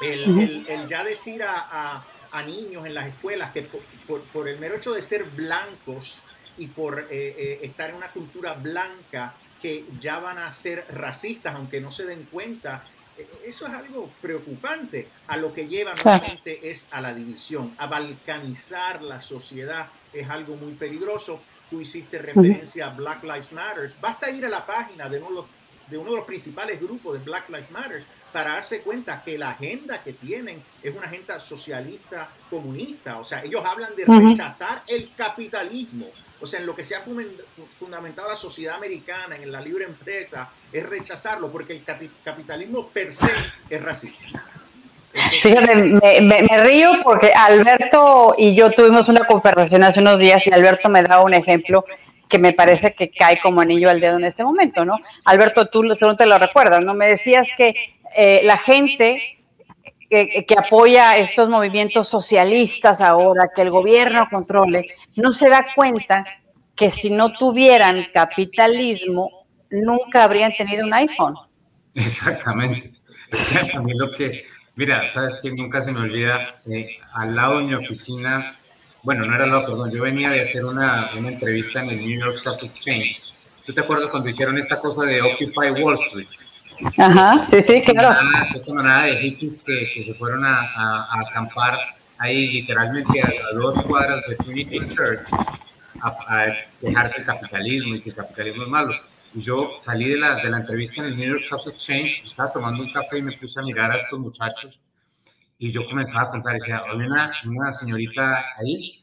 El, 0.00 0.66
el, 0.68 0.88
ya 0.88 1.04
decir 1.04 1.42
a, 1.42 2.02
a, 2.32 2.42
niños 2.42 2.84
en 2.84 2.94
las 2.94 3.06
escuelas 3.06 3.52
que 3.52 3.62
por, 4.06 4.22
por, 4.22 4.48
el 4.48 4.58
mero 4.58 4.74
hecho 4.74 4.92
de 4.92 5.02
ser 5.02 5.24
blancos 5.24 6.22
y 6.58 6.66
por 6.66 6.98
eh, 6.98 7.06
eh, 7.10 7.60
estar 7.62 7.90
en 7.90 7.96
una 7.96 8.08
cultura 8.08 8.54
blanca 8.54 9.34
que 9.62 9.84
ya 10.00 10.18
van 10.18 10.38
a 10.38 10.52
ser 10.52 10.84
racistas, 10.90 11.54
aunque 11.54 11.80
no 11.80 11.90
se 11.92 12.06
den 12.06 12.24
cuenta, 12.30 12.82
eso 13.44 13.66
es 13.66 13.72
algo 13.72 14.10
preocupante. 14.20 15.08
A 15.28 15.36
lo 15.36 15.54
que 15.54 15.66
lleva 15.66 15.94
nuevamente 15.94 16.70
es 16.70 16.88
a 16.90 17.00
la 17.00 17.14
división, 17.14 17.74
a 17.78 17.86
balcanizar 17.86 19.02
la 19.02 19.20
sociedad. 19.20 19.88
Es 20.12 20.28
algo 20.28 20.56
muy 20.56 20.72
peligroso. 20.72 21.40
Tú 21.74 21.80
hiciste 21.80 22.18
referencia 22.18 22.86
a 22.86 22.90
Black 22.90 23.24
Lives 23.24 23.50
Matter. 23.50 23.92
Basta 24.00 24.30
ir 24.30 24.46
a 24.46 24.48
la 24.48 24.64
página 24.64 25.08
de 25.08 25.18
uno 25.18 25.44
de, 25.88 25.98
uno 25.98 26.10
de 26.10 26.16
los 26.18 26.24
principales 26.24 26.80
grupos 26.80 27.18
de 27.18 27.24
Black 27.24 27.48
Lives 27.48 27.72
Matter 27.72 28.04
para 28.32 28.50
darse 28.50 28.80
cuenta 28.82 29.20
que 29.24 29.36
la 29.36 29.50
agenda 29.50 30.00
que 30.00 30.12
tienen 30.12 30.62
es 30.80 30.94
una 30.94 31.08
agenda 31.08 31.40
socialista 31.40 32.28
comunista. 32.48 33.18
O 33.18 33.24
sea, 33.24 33.42
ellos 33.42 33.64
hablan 33.64 33.96
de 33.96 34.04
rechazar 34.04 34.84
el 34.86 35.10
capitalismo 35.16 36.06
o 36.40 36.46
sea, 36.46 36.60
en 36.60 36.66
lo 36.66 36.76
que 36.76 36.84
se 36.84 36.94
ha 36.94 37.02
fundamentado 37.78 38.28
la 38.28 38.36
sociedad 38.36 38.76
americana, 38.76 39.34
en 39.34 39.50
la 39.50 39.60
libre 39.60 39.84
empresa, 39.84 40.48
es 40.70 40.88
rechazarlo, 40.88 41.50
porque 41.50 41.72
el 41.72 41.82
capitalismo 42.22 42.88
per 42.88 43.12
se 43.12 43.32
es 43.68 43.82
racista. 43.82 44.44
Fíjate, 45.40 45.76
me, 45.76 46.58
río 46.64 46.92
porque 47.04 47.32
Alberto 47.32 48.34
y 48.36 48.54
yo 48.54 48.70
tuvimos 48.72 49.08
una 49.08 49.24
conversación 49.26 49.84
hace 49.84 50.00
unos 50.00 50.18
días 50.18 50.44
y 50.46 50.50
Alberto 50.50 50.88
me 50.88 51.02
da 51.02 51.22
un 51.22 51.34
ejemplo 51.34 51.84
que 52.28 52.38
me 52.38 52.52
parece 52.52 52.92
que 52.92 53.10
cae 53.10 53.38
como 53.38 53.60
anillo 53.60 53.90
al 53.90 54.00
dedo 54.00 54.16
en 54.16 54.24
este 54.24 54.42
momento, 54.42 54.84
¿no? 54.84 54.98
Alberto, 55.24 55.66
tú 55.66 55.82
seguro 55.94 56.16
te 56.16 56.26
lo 56.26 56.38
recuerdas, 56.38 56.84
¿no? 56.84 56.94
Me 56.94 57.06
decías 57.06 57.48
que 57.56 57.74
eh, 58.16 58.40
la 58.42 58.56
gente 58.58 59.34
que, 60.10 60.56
apoya 60.56 61.16
estos 61.18 61.48
movimientos 61.48 62.08
socialistas 62.08 63.00
ahora, 63.00 63.50
que 63.54 63.62
el 63.62 63.70
gobierno 63.70 64.28
controle, 64.30 64.86
no 65.16 65.32
se 65.32 65.48
da 65.48 65.66
cuenta 65.74 66.24
que 66.74 66.90
si 66.90 67.10
no 67.10 67.32
tuvieran 67.32 68.06
capitalismo, 68.12 69.46
nunca 69.70 70.24
habrían 70.24 70.52
tenido 70.56 70.86
un 70.86 70.94
iPhone. 70.94 71.34
Exactamente. 71.94 72.92
Que, 74.16 74.44
mira, 74.76 75.08
sabes 75.08 75.36
que 75.42 75.52
nunca 75.52 75.80
se 75.80 75.92
me 75.92 76.00
olvida, 76.00 76.60
eh, 76.70 76.98
al 77.12 77.34
lado 77.34 77.58
de 77.58 77.64
mi 77.64 77.74
oficina, 77.74 78.56
bueno, 79.02 79.24
no 79.24 79.34
era 79.34 79.44
al 79.44 79.50
lado, 79.50 79.66
perdón, 79.66 79.90
yo 79.90 80.02
venía 80.02 80.30
de 80.30 80.42
hacer 80.42 80.64
una, 80.64 81.10
una 81.16 81.28
entrevista 81.28 81.82
en 81.82 81.90
el 81.90 81.98
New 81.98 82.20
York 82.20 82.36
Stock 82.36 82.62
Exchange. 82.62 83.22
¿Tú 83.66 83.72
te 83.72 83.80
acuerdas 83.80 84.08
cuando 84.10 84.28
hicieron 84.28 84.58
esta 84.58 84.76
cosa 84.76 85.02
de 85.04 85.22
Occupy 85.22 85.82
Wall 85.82 85.94
Street? 85.94 86.28
Ajá, 86.98 87.46
sí, 87.48 87.62
sí, 87.62 87.82
claro. 87.84 88.20
Esta 88.54 88.72
manada 88.72 89.04
de 89.04 89.16
hippies 89.16 89.58
que, 89.64 89.90
que 89.94 90.02
se 90.02 90.14
fueron 90.14 90.44
a, 90.44 90.60
a, 90.60 91.20
acampar 91.20 91.78
ahí 92.18 92.48
literalmente 92.48 93.22
a, 93.22 93.54
dos 93.54 93.80
cuadras 93.82 94.22
de 94.28 94.36
Trinity 94.36 94.78
Church 94.88 95.20
a, 96.02 96.46
dejarse 96.80 97.18
el 97.18 97.24
capitalismo 97.24 97.94
y 97.94 98.00
que 98.00 98.10
el 98.10 98.16
capitalismo 98.16 98.64
es 98.64 98.68
malo. 98.68 98.94
Y 99.34 99.40
yo 99.40 99.80
salí 99.82 100.10
de 100.10 100.18
la, 100.18 100.36
de 100.36 100.48
la 100.48 100.58
entrevista 100.58 101.02
en 101.02 101.08
el 101.08 101.16
New 101.16 101.28
York 101.30 101.42
Stock 101.42 101.66
Exchange, 101.66 102.22
estaba 102.24 102.52
tomando 102.52 102.82
un 102.82 102.92
café 102.92 103.18
y 103.18 103.22
me 103.22 103.32
puse 103.36 103.58
a 103.58 103.62
mirar 103.64 103.90
a 103.90 103.96
estos 103.96 104.18
muchachos 104.18 104.80
y 105.58 105.72
yo 105.72 105.86
comenzaba 105.86 106.24
a 106.24 106.30
contar, 106.30 106.54
decía, 106.54 106.82
hay 106.86 106.96
una, 106.96 107.32
una 107.46 107.72
señorita 107.72 108.44
ahí 108.58 109.02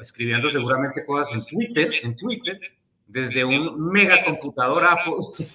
escribiendo 0.00 0.50
seguramente 0.50 1.04
cosas 1.06 1.34
en 1.34 1.44
Twitter, 1.44 1.90
en 2.02 2.16
Twitter, 2.16 2.60
desde 3.06 3.44
un 3.44 3.88
mega 3.90 4.24
computador 4.24 4.84
Apple. 4.84 5.14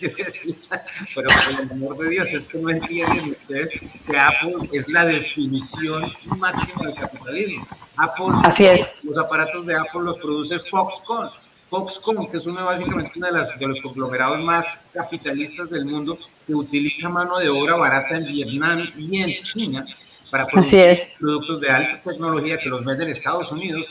pero 1.16 1.30
por 1.30 1.62
el 1.62 1.72
amor 1.72 1.98
de 1.98 2.10
Dios, 2.10 2.34
es 2.34 2.48
que 2.48 2.60
no 2.60 2.70
entienden 2.70 3.32
ustedes 3.32 3.80
que 3.80 4.18
Apple 4.18 4.70
es 4.72 4.88
la 4.88 5.06
definición 5.06 6.12
máxima 6.38 6.88
del 6.88 6.96
capitalismo. 6.96 7.68
Apple, 7.98 8.26
Así 8.44 8.66
es. 8.66 9.04
Los 9.04 9.18
aparatos 9.18 9.66
de 9.66 9.76
Apple 9.76 10.02
los 10.02 10.18
produce 10.18 10.58
Foxconn. 10.60 11.30
Foxconn, 11.74 12.30
que 12.30 12.38
es 12.38 12.46
uno 12.46 12.64
básicamente 12.64 13.14
uno 13.16 13.26
de, 13.26 13.34
las, 13.34 13.58
de 13.58 13.68
los 13.68 13.80
conglomerados 13.80 14.40
más 14.42 14.86
capitalistas 14.94 15.72
del 15.72 15.86
mundo, 15.86 16.20
que 16.46 16.54
utiliza 16.54 17.10
mano 17.10 17.40
de 17.40 17.50
obra 17.50 17.76
barata 17.76 18.16
en 18.16 18.26
Vietnam 18.26 18.88
y 18.96 19.24
en 19.24 19.42
China 19.42 19.84
para 20.30 20.46
producir 20.46 21.00
productos 21.20 21.62
de 21.62 21.72
alta 21.72 22.12
tecnología 22.12 22.60
que 22.60 22.70
los 22.70 22.86
venden 22.86 23.08
en 23.08 23.14
Estados 23.14 23.52
Unidos 23.52 23.88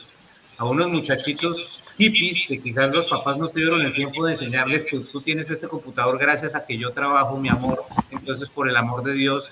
a 0.58 0.64
unos 0.64 0.90
muchachitos 0.90 1.80
hippies 1.98 2.44
que 2.46 2.62
quizás 2.62 2.92
los 2.92 3.06
papás 3.06 3.36
no 3.36 3.48
tuvieron 3.48 3.82
el 3.82 3.92
tiempo 3.92 4.24
de 4.26 4.34
enseñarles 4.34 4.84
que 4.84 5.00
tú 5.00 5.20
tienes 5.20 5.50
este 5.50 5.66
computador 5.66 6.18
gracias 6.18 6.54
a 6.54 6.64
que 6.64 6.78
yo 6.78 6.92
trabajo, 6.92 7.36
mi 7.36 7.48
amor. 7.48 7.84
Entonces, 8.12 8.48
por 8.48 8.68
el 8.68 8.76
amor 8.76 9.02
de 9.02 9.14
Dios, 9.14 9.50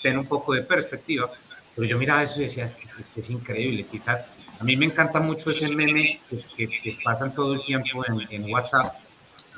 ten 0.00 0.18
un 0.18 0.26
poco 0.26 0.54
de 0.54 0.62
perspectiva. 0.62 1.28
Pero 1.74 1.88
yo 1.88 1.98
miraba 1.98 2.22
eso 2.22 2.40
y 2.40 2.44
decía, 2.44 2.64
es 2.64 2.74
que, 2.74 3.20
es 3.20 3.30
increíble. 3.30 3.84
Quizás 3.90 4.24
a 4.62 4.64
mí 4.64 4.76
me 4.76 4.86
encanta 4.86 5.18
mucho 5.18 5.50
ese 5.50 5.68
meme 5.68 6.20
que, 6.56 6.68
que, 6.68 6.96
pasan 7.02 7.34
todo 7.34 7.54
el 7.54 7.64
tiempo 7.64 8.04
en, 8.06 8.28
en 8.30 8.52
WhatsApp 8.52 8.94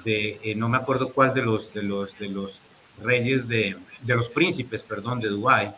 de, 0.03 0.41
eh, 0.43 0.55
no 0.55 0.67
me 0.71 0.79
acuerdo 0.79 1.11
cuál 1.13 1.35
de 1.35 1.43
los, 1.43 1.75
de 1.75 1.83
los, 1.83 2.19
de 2.19 2.29
los 2.31 2.59
reyes 3.03 3.47
de, 3.47 3.77
de 4.01 4.17
los 4.17 4.31
príncipes, 4.31 4.83
perdón, 4.83 5.21
de 5.21 5.29
Dubái, 5.29 5.73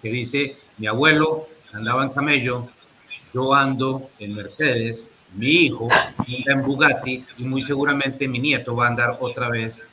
que 0.00 0.08
dice, 0.08 0.56
mi 0.78 0.86
abuelo 0.86 1.48
andaba 1.74 2.02
en 2.02 2.10
camello, 2.10 2.66
yo 3.34 3.52
ando 3.52 4.08
en 4.18 4.34
Mercedes, 4.34 5.06
mi 5.34 5.66
hijo 5.66 5.90
anda 6.16 6.52
en 6.54 6.62
Bugatti 6.62 7.22
y 7.36 7.44
muy 7.44 7.60
seguramente 7.60 8.26
mi 8.26 8.38
nieto 8.38 8.74
va 8.74 8.86
a 8.86 8.88
andar 8.88 9.18
otra 9.20 9.50
vez 9.50 9.86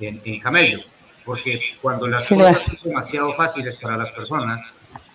en, 0.00 0.20
en 0.22 0.38
camello. 0.38 0.80
Porque 1.24 1.60
cuando 1.80 2.06
las 2.06 2.28
cosas 2.28 2.58
son 2.62 2.76
demasiado 2.84 3.32
fáciles 3.32 3.74
para 3.78 3.96
las 3.96 4.10
personas, 4.12 4.62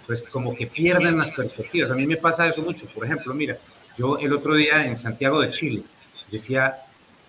pues 0.08 0.22
como 0.24 0.56
que 0.56 0.68
pierden 0.68 1.18
las 1.18 1.32
perspectivas. 1.32 1.92
A 1.92 1.96
mí 1.96 2.06
me 2.06 2.18
pasa 2.18 2.48
eso 2.48 2.62
mucho. 2.62 2.86
Por 2.88 3.06
ejemplo, 3.06 3.34
mira, 3.34 3.58
yo 3.98 4.18
el 4.18 4.34
otro 4.34 4.56
día 4.56 4.86
en 4.86 4.98
Santiago 4.98 5.42
de 5.42 5.50
Chile 5.50 5.84
decía, 6.32 6.78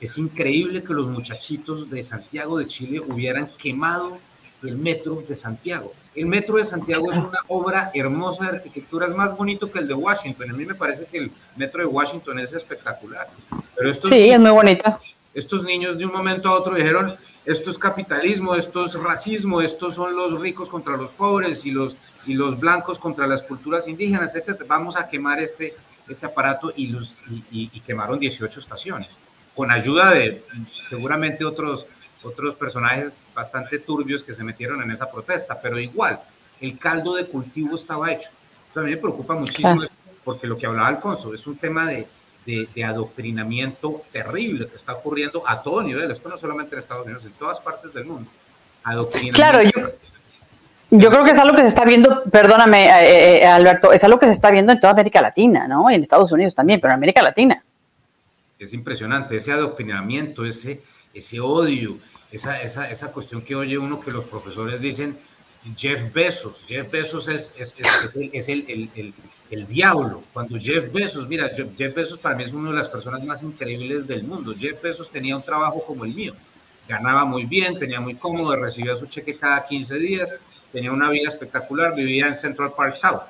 es 0.01 0.19
increíble 0.19 0.83
que 0.83 0.93
los 0.93 1.09
muchachitos 1.09 1.89
de 1.91 2.03
Santiago 2.03 2.59
de 2.59 2.67
Chile 2.67 3.01
hubieran 3.01 3.49
quemado 3.57 4.19
el 4.63 4.77
metro 4.77 5.23
de 5.29 5.35
Santiago. 5.35 5.93
El 6.15 6.27
metro 6.27 6.57
de 6.57 6.65
Santiago 6.65 7.11
es 7.11 7.19
una 7.19 7.39
obra 7.49 7.91
hermosa 7.95 8.45
de 8.45 8.57
arquitectura, 8.59 9.07
es 9.07 9.15
más 9.15 9.37
bonito 9.37 9.71
que 9.71 9.79
el 9.79 9.89
de 9.89 9.95
Washington. 9.95 10.51
A 10.51 10.53
mí 10.53 10.65
me 10.65 10.75
parece 10.75 11.05
que 11.07 11.19
el 11.19 11.33
metro 11.57 11.81
de 11.81 11.87
Washington 11.87 12.39
es 12.39 12.53
espectacular. 12.53 13.29
Pero 13.77 13.95
sí, 13.95 14.31
es 14.31 14.41
muy 14.41 14.51
bonito. 14.51 15.01
Estos 15.35 15.65
niños 15.65 15.97
de 15.97 16.05
un 16.05 16.13
momento 16.13 16.49
a 16.49 16.59
otro 16.59 16.75
dijeron, 16.75 17.15
esto 17.45 17.71
es 17.71 17.79
capitalismo, 17.79 18.55
esto 18.55 18.85
es 18.85 18.95
racismo, 18.95 19.61
estos 19.61 19.95
son 19.95 20.15
los 20.15 20.41
ricos 20.41 20.69
contra 20.69 20.97
los 20.97 21.11
pobres 21.11 21.67
y 21.67 21.71
los, 21.71 21.97
y 22.27 22.35
los 22.35 22.59
blancos 22.59 22.99
contra 22.99 23.27
las 23.27 23.43
culturas 23.43 23.89
indígenas, 23.89 24.35
etc. 24.37 24.63
Vamos 24.67 24.97
a 24.97 25.09
quemar 25.09 25.41
este, 25.41 25.75
este 26.09 26.27
aparato 26.27 26.73
y, 26.77 26.89
los, 26.89 27.19
y, 27.51 27.71
y 27.73 27.81
quemaron 27.81 28.19
18 28.19 28.61
estaciones, 28.61 29.21
con 29.55 29.71
ayuda 29.71 30.11
de 30.11 30.45
seguramente 30.89 31.45
otros 31.45 31.87
otros 32.23 32.55
personajes 32.55 33.27
bastante 33.35 33.79
turbios 33.79 34.23
que 34.23 34.35
se 34.35 34.45
metieron 34.45 34.83
en 34.83 34.91
esa 34.91 35.11
protesta, 35.11 35.61
pero 35.61 35.79
igual, 35.79 36.21
el 36.61 36.79
caldo 36.79 37.15
de 37.15 37.27
cultivo 37.27 37.75
estaba 37.75 38.13
hecho. 38.13 38.31
a 38.77 38.81
mí 38.81 38.91
me 38.91 38.97
preocupa 38.97 39.35
muchísimo 39.35 39.83
porque 40.25 40.47
lo 40.47 40.57
que 40.57 40.67
hablaba 40.67 40.89
Alfonso 40.89 41.35
es 41.35 41.47
un 41.47 41.57
tema 41.57 41.87
de, 41.87 42.07
de, 42.47 42.85
adoctrinamiento 42.85 44.03
terrible 44.13 44.69
que 44.69 44.77
está 44.77 44.95
ocurriendo 44.95 45.43
a 45.47 45.63
todo 45.63 45.83
nivel, 45.83 46.11
esto 46.11 46.29
no 46.29 46.37
solamente 46.37 46.75
en 46.75 46.81
Estados 46.81 47.07
Unidos, 47.07 47.25
en 47.25 47.33
todas 47.33 47.61
partes 47.61 47.93
del 47.95 48.05
mundo. 48.05 48.31
Adoctrinamiento. 48.85 49.37
Claro, 49.37 49.63
yo, 49.63 49.91
Yo 50.95 51.09
creo 51.09 51.25
que 51.25 51.31
es 51.31 51.39
algo 51.39 51.55
que 51.55 51.63
se 51.63 51.69
está 51.69 51.87
viendo, 51.87 52.23
perdóname, 52.25 52.87
eh, 52.87 53.39
eh, 53.39 53.47
Alberto, 53.47 53.95
es 53.95 54.05
algo 54.05 54.19
que 54.19 54.27
se 54.27 54.33
está 54.33 54.51
viendo 54.51 54.73
en 54.73 54.79
toda 54.79 54.93
América 54.93 55.23
Latina, 55.23 55.67
¿no? 55.67 55.91
Y 55.91 55.95
en 55.95 56.03
Estados 56.03 56.31
Unidos 56.33 56.55
también, 56.55 56.81
pero 56.81 56.93
en 56.93 56.97
América 56.97 57.23
Latina. 57.23 57.65
Es 58.59 58.75
impresionante 58.75 59.39
ese 59.39 59.53
adoctrinamiento, 59.53 60.45
ese, 60.45 60.83
ese 61.15 61.41
odio, 61.41 61.97
esa, 62.31 62.61
esa, 62.61 62.91
esa 62.91 63.11
cuestión 63.11 63.41
que 63.41 63.57
oye 63.57 63.79
uno 63.79 64.01
que 64.01 64.11
los 64.11 64.25
profesores 64.27 64.83
dicen, 64.83 65.17
Jeff 65.79 66.13
Bezos, 66.13 66.63
Jeff 66.67 66.91
Bezos 66.91 67.27
es, 67.29 67.53
es, 67.57 67.75
es, 67.79 68.49
el, 68.49 68.67
el, 68.69 68.69
el, 68.69 68.91
el, 68.95 69.15
diablo. 69.67 70.23
Cuando 70.33 70.59
Jeff 70.59 70.91
Bezos, 70.93 71.29
mira, 71.29 71.51
Jeff 71.55 71.95
Bezos 71.95 72.19
para 72.19 72.35
mí 72.35 72.45
es 72.45 72.53
una 72.53 72.71
de 72.71 72.77
las 72.77 72.89
personas 72.89 73.23
más 73.25 73.43
increíbles 73.43 74.07
del 74.07 74.25
mundo. 74.25 74.55
Jeff 74.59 74.81
Bezos 74.81 75.11
tenía 75.11 75.37
un 75.37 75.43
trabajo 75.43 75.85
como 75.87 76.05
el 76.05 76.15
mío, 76.15 76.35
ganaba 76.89 77.25
muy 77.25 77.45
bien, 77.45 77.79
tenía 77.79 78.01
muy 78.01 78.15
cómodo, 78.15 78.57
recibía 78.57 78.97
su 78.97 79.07
cheque 79.07 79.37
cada 79.37 79.65
15 79.65 79.95
días, 79.97 80.35
tenía 80.73 80.91
una 80.91 81.11
vida 81.11 81.29
espectacular, 81.29 81.95
vivía 81.95 82.27
en 82.29 82.35
Central 82.35 82.73
Park 82.77 82.97
South. 82.97 83.23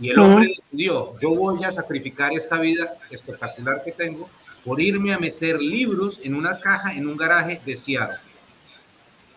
Y 0.00 0.10
el 0.10 0.18
hombre 0.18 0.48
decidió, 0.56 1.16
yo 1.20 1.30
voy 1.30 1.62
a 1.62 1.70
sacrificar 1.70 2.32
esta 2.32 2.58
vida 2.58 2.94
espectacular 3.10 3.82
que 3.84 3.92
tengo 3.92 4.28
por 4.64 4.80
irme 4.80 5.12
a 5.12 5.18
meter 5.18 5.60
libros 5.60 6.18
en 6.22 6.34
una 6.34 6.58
caja 6.58 6.94
en 6.94 7.06
un 7.06 7.16
garaje 7.16 7.60
de 7.64 7.76
Seattle. 7.76 8.18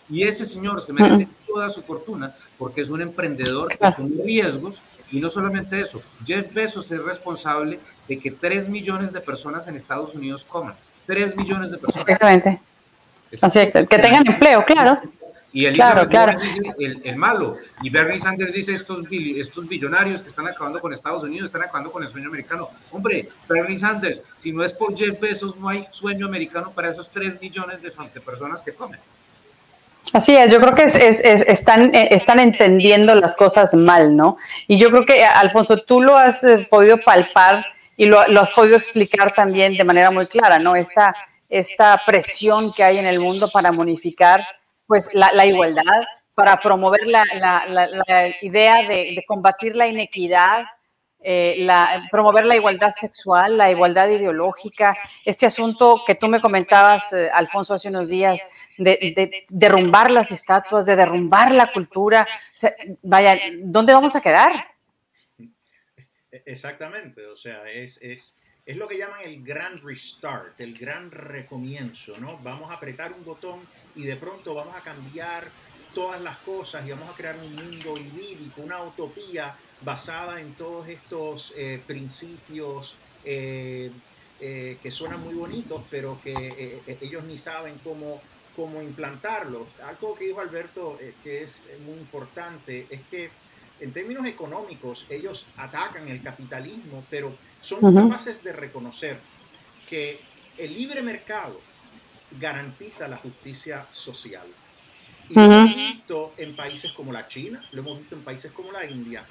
Y 0.10 0.24
ese 0.24 0.46
señor 0.46 0.82
se 0.82 0.94
merece 0.94 1.27
toda 1.48 1.70
su 1.70 1.82
fortuna 1.82 2.36
porque 2.58 2.82
es 2.82 2.89
un 2.89 3.01
emprendedor 3.01 3.75
con 3.77 4.12
riesgos 4.24 4.82
y 5.12 5.20
no 5.20 5.30
solamente 5.30 5.80
eso, 5.80 6.02
Jeff 6.26 6.54
Bezos 6.54 6.92
es 6.92 7.04
responsable 7.04 7.80
de 8.08 8.20
que 8.20 8.32
3 8.32 8.70
millones 8.70 9.14
de 9.14 9.22
personas 9.22 9.68
en 9.68 9.76
Estados 9.76 10.14
Unidos 10.16 10.46
coman. 10.46 10.76
3 11.06 11.36
millones 11.36 11.72
de 11.72 11.78
personas. 11.78 12.06
Exactamente. 13.32 13.88
que 13.88 14.00
tengan 14.00 14.28
empleo, 14.28 14.66
claro. 14.66 15.00
Y 15.54 15.66
el, 15.68 15.76
claro, 15.76 16.06
claro. 16.10 16.38
el, 16.78 17.02
el, 17.06 17.16
malo. 17.16 17.58
Y 17.82 17.90
Bernie 17.90 18.20
Sanders 18.20 18.54
dice 18.54 18.74
estos, 18.74 19.06
estos 19.10 19.66
billonarios 19.70 20.22
que 20.22 20.28
están 20.28 20.48
acabando 20.48 20.82
con 20.82 20.92
Estados 20.92 21.24
Unidos, 21.24 21.46
están 21.46 21.64
acabando 21.64 21.94
con 21.94 22.04
el 22.04 22.10
sueño 22.10 22.28
americano. 22.28 22.70
Hombre, 22.92 23.30
Bernie 23.48 23.78
Sanders, 23.78 24.22
si 24.36 24.52
no 24.52 24.66
es 24.66 24.74
por 24.74 24.98
Jeff 24.98 25.18
Bezos, 25.18 25.56
no 25.56 25.70
hay 25.70 25.88
sueño 25.92 26.26
americano 26.26 26.72
para 26.72 26.90
esos 26.90 27.10
3 27.10 27.40
millones 27.40 27.82
de 27.82 27.90
personas 28.20 28.62
que 28.62 28.74
comen. 28.74 29.00
Así 30.14 30.36
es, 30.36 30.52
yo 30.52 30.60
creo 30.60 30.76
que 30.76 30.84
es, 30.84 30.96
es, 30.96 31.22
están, 31.22 31.94
eh, 31.94 32.10
están 32.12 32.40
entendiendo 32.40 33.16
las 33.16 33.36
cosas 33.36 33.74
mal, 33.74 34.16
¿no? 34.16 34.38
Y 34.68 34.77
yo 34.77 34.90
creo 34.90 35.06
que, 35.06 35.25
Alfonso, 35.25 35.77
tú 35.77 36.01
lo 36.01 36.18
has 36.18 36.44
eh, 36.44 36.68
podido 36.70 36.98
palpar 37.00 37.66
y 37.98 38.06
lo, 38.06 38.25
lo, 38.27 38.42
has 38.42 38.51
podido 38.51 38.77
explicar 38.77 39.34
también 39.34 39.75
de 39.75 39.84
manera 39.84 40.12
muy 40.12 40.25
clara, 40.27 40.60
¿no? 40.60 40.75
Esta, 40.75 41.16
esta 41.50 42.01
presión 42.06 42.72
que 42.74 42.84
hay 42.84 42.98
en 42.98 43.06
el 43.06 43.20
mundo 43.20 43.48
para 43.51 43.72
modificar 43.72 44.46
pues 44.88 45.10
la, 45.14 45.34
la 45.34 45.46
igualdad, 45.46 46.03
para 46.36 46.60
promover 46.60 47.08
la, 47.08 47.24
la 47.27 48.36
idea 48.42 48.84
de, 48.84 49.14
de, 49.16 49.24
combatir 49.27 49.75
la 49.75 49.88
inequidad, 49.88 50.66
eh, 51.27 51.55
la, 51.57 52.07
promover 52.11 52.46
la 52.46 52.55
igualdad 52.55 52.92
sexual, 52.92 53.57
la 53.57 53.72
igualdad 53.72 54.07
ideológica, 54.09 54.96
este 55.25 55.48
asunto 55.48 56.03
que 56.05 56.14
tú 56.14 56.27
me 56.27 56.40
comentabas, 56.40 57.11
eh, 57.14 57.31
Alfonso, 57.33 57.74
hace 57.74 57.90
unos 57.90 58.09
días, 58.09 58.48
de, 58.77 59.48
derrumbar 59.50 60.11
las 60.11 60.29
estatuas, 60.29 60.85
de 60.85 60.96
derrumbar 60.96 61.51
la 61.51 61.72
cultura. 61.72 62.27
vaya, 63.01 63.40
¿dónde 63.57 63.94
vamos 63.94 64.16
a 64.16 64.22
quedar? 64.22 64.51
Exactamente, 66.29 67.25
o 67.25 67.35
sea, 67.35 67.68
es, 67.72 67.98
es, 68.03 68.38
es 68.64 68.77
lo 68.77 68.88
que 68.88 69.00
llaman 69.00 69.22
el 69.24 69.44
gran 69.44 69.77
restart, 69.79 70.61
el 70.61 70.77
gran 70.77 71.09
recomienzo, 71.09 72.14
¿no? 72.20 72.38
Vamos 72.44 72.70
a 72.70 72.75
apretar 72.75 73.14
un 73.14 73.25
botón 73.25 73.61
y 73.96 74.03
de 74.03 74.16
pronto 74.16 74.53
vamos 74.53 74.75
a 74.75 74.81
cambiar 74.81 75.46
todas 75.96 76.22
las 76.22 76.38
cosas 76.38 76.85
y 76.85 76.92
vamos 76.92 77.09
a 77.09 77.14
crear 77.14 77.35
un 77.35 77.55
mundo 77.55 77.98
idílico, 77.98 78.61
una 78.61 78.83
utopía 78.83 79.55
basada 79.81 80.40
en 80.42 80.53
todos 80.53 80.88
estos 80.88 81.53
eh, 81.55 81.81
principios 81.85 82.96
eh, 83.24 83.92
eh, 84.40 84.77
que 84.81 84.92
suenan 84.92 85.22
muy 85.22 85.33
bonitos, 85.33 85.81
pero 85.90 86.20
que 86.24 86.81
ellos 87.01 87.24
ni 87.24 87.38
saben 87.38 87.75
cómo, 87.83 88.22
cómo 88.55 88.81
implantarlos. 88.81 89.68
Algo 89.83 90.16
que 90.16 90.25
dijo 90.25 90.42
Alberto 90.42 90.98
que 91.24 91.44
es 91.44 91.61
muy 91.85 91.98
importante 91.98 92.88
es 92.90 93.01
que 93.09 93.29
en 93.79 93.92
términos 93.92 94.25
económicos 94.25 95.05
ellos 95.09 95.46
atacan 95.57 96.07
el 96.07 96.22
capitalismo, 96.22 97.03
pero 97.09 97.35
son 97.61 97.94
capaces 97.94 98.44
de 98.44 98.53
reconocer 98.53 99.18
que 99.90 100.20
el 100.57 100.74
libre 100.74 101.01
mercado 101.01 101.59
garantiza 102.40 103.07
la 103.07 103.18
justicia 103.18 103.85
social. 103.92 104.46
Y 105.29 105.33
lo 105.33 105.44
hemos 105.44 105.75
visto 105.75 106.33
en 106.38 106.55
países 106.55 106.92
como 106.92 107.11
la 107.11 107.27
China, 107.27 107.64
lo 107.72 107.81
hemos 107.81 108.00
visto 108.00 108.16
en 108.16 108.22
países 108.22 108.51
como 108.51 108.72
la 108.72 108.85
India, 108.85 109.25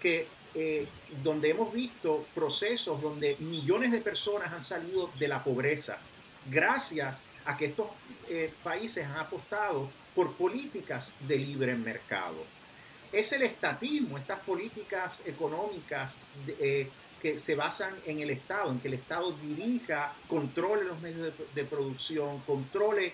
que 0.00 0.26
eh, 0.58 0.86
donde 1.22 1.50
hemos 1.50 1.70
visto 1.70 2.24
procesos 2.34 3.02
donde 3.02 3.36
millones 3.40 3.92
de 3.92 3.98
personas 3.98 4.54
han 4.54 4.64
salido 4.64 5.10
de 5.18 5.28
la 5.28 5.44
pobreza 5.44 5.98
gracias 6.50 7.24
a 7.44 7.58
que 7.58 7.66
estos 7.66 7.88
eh, 8.30 8.50
países 8.62 9.04
han 9.04 9.18
apostado 9.18 9.90
por 10.14 10.32
políticas 10.32 11.12
de 11.28 11.36
libre 11.36 11.74
mercado. 11.74 12.42
Es 13.12 13.32
el 13.32 13.42
estatismo, 13.42 14.16
estas 14.16 14.40
políticas 14.40 15.22
económicas 15.26 16.16
eh, 16.58 16.88
que 17.20 17.38
se 17.38 17.54
basan 17.54 17.94
en 18.06 18.20
el 18.20 18.30
Estado, 18.30 18.70
en 18.70 18.80
que 18.80 18.88
el 18.88 18.94
Estado 18.94 19.32
dirija, 19.32 20.14
controle 20.26 20.84
los 20.84 20.98
medios 21.02 21.34
de, 21.54 21.64
producción, 21.64 22.40
controle 22.46 23.12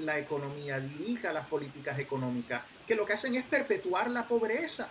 la 0.00 0.18
economía, 0.18 0.80
dirija 0.80 1.32
las 1.32 1.46
políticas 1.48 1.98
económicas, 1.98 2.62
que 2.86 2.94
lo 2.94 3.04
que 3.04 3.12
hacen 3.12 3.34
es 3.34 3.44
perpetuar 3.44 4.10
la 4.10 4.26
pobreza. 4.26 4.88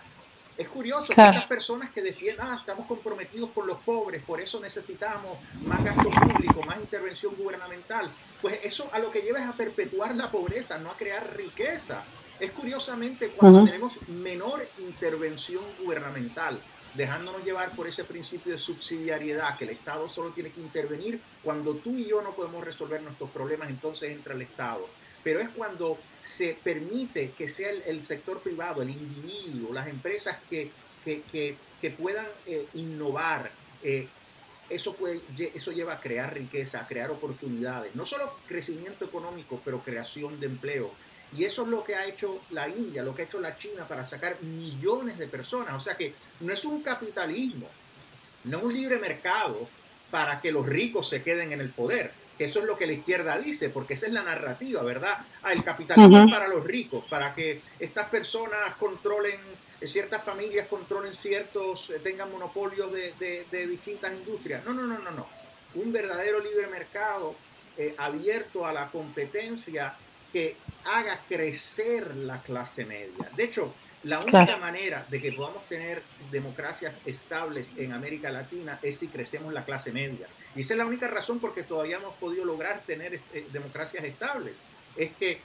Es 0.56 0.68
curioso 0.68 1.06
que 1.06 1.20
estas 1.20 1.46
personas 1.46 1.90
que 1.90 2.02
defienden, 2.02 2.46
ah, 2.46 2.56
estamos 2.60 2.86
comprometidos 2.86 3.50
con 3.50 3.66
los 3.66 3.78
pobres, 3.78 4.22
por 4.22 4.40
eso 4.40 4.60
necesitamos 4.60 5.38
más 5.64 5.82
gasto 5.82 6.10
público, 6.10 6.62
más 6.64 6.78
intervención 6.78 7.34
gubernamental, 7.36 8.08
pues 8.40 8.60
eso 8.62 8.88
a 8.92 8.98
lo 8.98 9.10
que 9.10 9.22
lleva 9.22 9.40
es 9.40 9.48
a 9.48 9.52
perpetuar 9.52 10.14
la 10.14 10.30
pobreza, 10.30 10.78
no 10.78 10.90
a 10.90 10.96
crear 10.96 11.36
riqueza. 11.36 12.02
Es 12.38 12.50
curiosamente 12.50 13.28
cuando 13.28 13.64
tenemos 13.64 13.96
menor 14.08 14.66
intervención 14.78 15.62
gubernamental, 15.82 16.60
dejándonos 16.94 17.44
llevar 17.44 17.70
por 17.70 17.88
ese 17.88 18.04
principio 18.04 18.52
de 18.52 18.58
subsidiariedad, 18.58 19.56
que 19.56 19.64
el 19.64 19.70
Estado 19.70 20.08
solo 20.08 20.30
tiene 20.30 20.50
que 20.50 20.60
intervenir 20.60 21.20
cuando 21.42 21.74
tú 21.74 21.96
y 21.96 22.06
yo 22.06 22.20
no 22.20 22.32
podemos 22.32 22.64
resolver 22.64 23.00
nuestros 23.00 23.30
problemas, 23.30 23.70
entonces 23.70 24.10
entra 24.10 24.34
el 24.34 24.42
Estado 24.42 24.86
pero 25.22 25.40
es 25.40 25.48
cuando 25.50 25.98
se 26.22 26.56
permite 26.62 27.32
que 27.36 27.48
sea 27.48 27.70
el, 27.70 28.02
sector 28.02 28.40
privado, 28.40 28.82
el 28.82 28.90
individuo, 28.90 29.72
las 29.72 29.88
empresas 29.88 30.38
que, 30.48 30.70
que, 31.04 31.56
que, 31.80 31.90
puedan 31.90 32.26
eh, 32.46 32.66
innovar. 32.74 33.50
Eh, 33.82 34.06
eso, 34.70 34.94
puede, 34.94 35.20
eso 35.54 35.72
lleva 35.72 35.94
a 35.94 36.00
crear 36.00 36.32
riqueza, 36.32 36.80
a 36.80 36.86
crear 36.86 37.10
oportunidades, 37.10 37.94
no 37.94 38.06
solo 38.06 38.32
crecimiento 38.46 39.04
económico, 39.04 39.60
pero 39.64 39.80
creación 39.80 40.38
de 40.40 40.46
empleo. 40.46 40.90
Y 41.36 41.44
eso 41.44 41.62
es 41.62 41.68
lo 41.68 41.82
que 41.82 41.94
ha 41.94 42.06
hecho 42.06 42.40
la 42.50 42.68
India, 42.68 43.02
lo 43.02 43.14
que 43.14 43.22
ha 43.22 43.24
hecho 43.24 43.40
la 43.40 43.56
China 43.56 43.86
para 43.88 44.04
sacar 44.04 44.40
millones 44.42 45.18
de 45.18 45.26
personas. 45.26 45.74
O 45.74 45.80
sea 45.80 45.96
que 45.96 46.14
no 46.40 46.52
es 46.52 46.64
un 46.64 46.82
capitalismo, 46.82 47.68
no 48.44 48.58
es 48.58 48.64
un 48.64 48.72
libre 48.72 48.98
mercado 48.98 49.68
para 50.10 50.40
que 50.40 50.52
los 50.52 50.66
ricos 50.66 51.08
se 51.08 51.22
queden 51.22 51.52
en 51.52 51.60
el 51.60 51.70
poder 51.70 52.12
eso 52.38 52.60
es 52.60 52.64
lo 52.64 52.76
que 52.76 52.86
la 52.86 52.92
izquierda 52.92 53.38
dice, 53.38 53.70
porque 53.70 53.94
esa 53.94 54.06
es 54.06 54.12
la 54.12 54.22
narrativa, 54.22 54.82
¿verdad? 54.82 55.18
Ah, 55.42 55.52
el 55.52 55.62
capitalismo 55.62 56.30
para 56.30 56.48
los 56.48 56.64
ricos, 56.64 57.04
para 57.08 57.34
que 57.34 57.60
estas 57.78 58.08
personas 58.08 58.74
controlen, 58.76 59.38
eh, 59.80 59.86
ciertas 59.86 60.22
familias 60.22 60.66
controlen 60.68 61.14
ciertos, 61.14 61.90
eh, 61.90 61.98
tengan 62.02 62.30
monopolios 62.30 62.92
de, 62.92 63.46
distintas 63.68 64.12
industrias. 64.12 64.64
No, 64.64 64.72
no, 64.72 64.86
no, 64.86 64.98
no, 64.98 65.10
no. 65.10 65.26
Un 65.74 65.92
verdadero 65.92 66.40
libre 66.40 66.66
mercado 66.66 67.34
eh, 67.76 67.94
abierto 67.98 68.66
a 68.66 68.72
la 68.72 68.88
competencia 68.88 69.94
que 70.32 70.56
haga 70.84 71.20
crecer 71.28 72.16
la 72.16 72.40
clase 72.42 72.84
media. 72.84 73.28
De 73.36 73.44
hecho, 73.44 73.74
la 74.04 74.18
única 74.20 74.56
manera 74.56 75.06
de 75.08 75.20
que 75.20 75.32
podamos 75.32 75.64
tener 75.68 76.02
democracias 76.30 76.98
estables 77.06 77.72
en 77.76 77.92
América 77.92 78.30
Latina 78.30 78.78
es 78.82 78.98
si 78.98 79.08
crecemos 79.08 79.52
la 79.52 79.64
clase 79.64 79.92
media. 79.92 80.26
Y 80.56 80.60
esa 80.60 80.74
es 80.74 80.78
la 80.78 80.86
única 80.86 81.06
razón 81.06 81.38
por 81.38 81.54
que 81.54 81.62
todavía 81.62 81.96
hemos 81.96 82.14
podido 82.14 82.44
lograr 82.44 82.80
tener 82.86 83.14
eh, 83.14 83.46
democracias 83.52 84.04
estables. 84.04 84.62
Es 84.96 85.12
que 85.12 85.40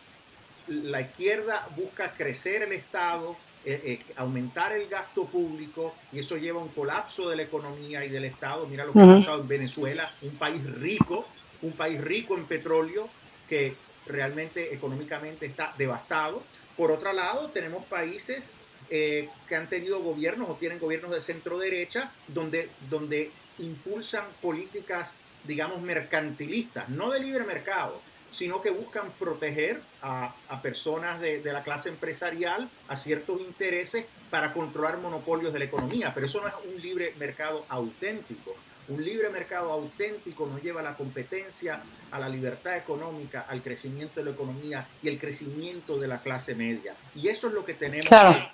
la 0.67 1.02
izquierda 1.02 1.67
busca 1.76 2.12
crecer 2.12 2.63
el 2.63 2.74
Estado, 2.74 3.38
eh, 3.63 3.82
eh, 3.86 4.13
aumentar 4.15 4.74
el 4.74 4.88
gasto 4.88 5.26
público 5.26 5.93
y 6.12 6.20
eso 6.20 6.36
lleva 6.38 6.60
a 6.60 6.63
un 6.63 6.70
colapso 6.70 7.30
de 7.30 7.36
la 7.36 7.43
economía 7.43 8.04
y 8.06 8.10
del 8.10 8.26
Estado. 8.26 8.65
Mira 8.67 8.86
lo 8.86 8.93
que 8.93 9.02
ha 9.02 9.06
pasado 9.06 9.41
en 9.41 9.48
Venezuela, 9.48 10.12
un 10.24 10.36
país 10.36 10.63
rico, 10.80 11.28
un 11.62 11.74
país 11.74 12.02
rico 12.02 12.36
en 12.36 12.46
petróleo 12.46 13.08
que 13.48 13.76
realmente 14.08 14.74
económicamente 14.74 15.46
está 15.46 15.74
devastado 15.78 16.41
por 16.78 16.92
otro 16.92 17.12
lado, 17.12 17.50
tenemos 17.50 17.84
países 17.86 18.52
eh, 18.90 19.30
que 19.50 19.56
han 19.56 19.68
tenido 19.68 20.00
gobiernos 20.00 20.50
o 20.50 20.54
tienen 20.56 20.80
gobiernos 20.80 21.12
de 21.12 21.20
centro 21.20 21.58
derecha 21.58 22.12
donde, 22.28 22.70
donde 22.90 23.32
impulsan 23.60 24.24
políticas, 24.42 25.16
digamos, 25.46 25.82
mercantilistas, 25.82 26.88
no 26.88 27.10
de 27.10 27.20
libre 27.20 27.44
mercado, 27.44 28.00
sino 28.32 28.62
que 28.62 28.70
buscan 28.70 29.12
proteger 29.20 29.82
a, 30.02 30.34
personas 30.62 31.20
de, 31.20 31.42
de, 31.42 31.52
la 31.52 31.63
clase 31.63 31.90
empresarial, 31.90 32.70
a 32.88 32.96
ciertos 32.96 33.42
intereses 33.42 34.06
para 34.30 34.54
controlar 34.54 34.98
monopolios 34.98 35.52
de 35.54 35.60
la 35.60 35.66
economía. 35.66 36.13
Pero 36.13 36.28
eso 36.28 36.42
no 36.42 36.48
es 36.48 36.54
un 36.66 36.82
libre 36.82 37.13
mercado 37.18 37.66
auténtico. 37.70 38.56
Un 38.89 39.04
libre 39.04 39.30
mercado 39.30 39.73
auténtico 39.73 40.45
nos 40.45 40.63
lleva 40.63 40.80
a 40.80 40.84
la 40.84 40.95
competencia, 40.95 41.82
a 42.10 42.19
la 42.19 42.30
libertad 42.30 42.78
económica, 42.78 43.45
al 43.50 43.62
crecimiento 43.62 44.21
de 44.21 44.26
la 44.28 44.32
economía 44.32 44.88
y 45.04 45.10
el 45.10 45.19
crecimiento 45.19 45.97
de 46.00 46.08
la 46.08 46.21
clase 46.21 46.56
media. 46.56 46.95
Y 47.13 47.28
eso 47.28 47.47
es 47.47 47.54
lo 47.54 47.65
que 47.65 47.73
tenemos 47.73 48.10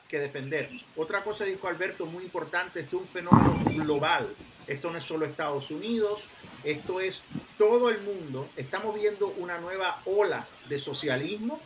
que, 0.07 0.19
defender. 0.19 0.71
Otra 0.95 1.23
cosa 1.23 1.45
dijo 1.45 1.67
Alberto 1.67 2.07
muy 2.07 2.23
importante, 2.23 2.79
es 2.79 2.91
un 2.93 3.05
fenómeno 3.05 3.63
global. 3.83 4.27
Esto 4.65 4.89
no 4.89 4.97
es 4.97 5.03
solo 5.03 5.25
Estados 5.25 5.69
Unidos, 5.69 6.21
esto 6.63 6.99
es 6.99 7.21
todo 7.59 7.89
el 7.89 8.01
mundo. 8.01 8.49
Estamos 8.57 8.95
viendo 8.95 9.27
una 9.37 9.59
nueva 9.59 10.01
ola 10.05 10.47
de 10.67 10.79
socialismo. 10.79 11.61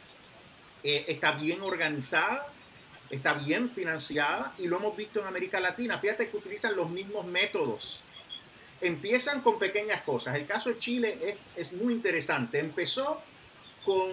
Eh, 0.84 1.06
está 1.08 1.32
bien 1.32 1.62
organizada, 1.62 2.48
está 3.10 3.34
bien 3.34 3.70
financiada 3.70 4.54
y 4.58 4.68
lo 4.68 4.78
hemos 4.78 4.98
visto 4.98 5.22
en 5.22 5.28
América 5.28 5.62
Latina. 5.62 5.98
Fíjate 5.98 6.30
que 6.30 6.36
utilizan 6.36 6.76
los 6.76 6.90
mismos 6.90 7.26
métodos 7.26 8.02
empiezan 8.82 9.42
con 9.42 9.60
pequeñas 9.60 10.02
cosas. 10.02 10.36
El 10.36 10.46
caso 10.46 10.70
de 10.70 10.80
Chile 10.80 11.38
es, 11.56 11.74
muy 11.74 11.94
interesante. 11.94 12.60
Empezó 12.60 13.22
con 13.86 14.12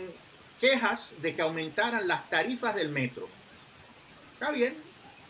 quejas 0.61 1.14
de 1.20 1.35
que 1.35 1.42
aumentaran 1.42 2.07
las 2.09 2.29
tarifas 2.31 2.74
del 2.74 2.88
metro. 2.88 3.29
Está 4.35 4.50
bien, 4.50 4.77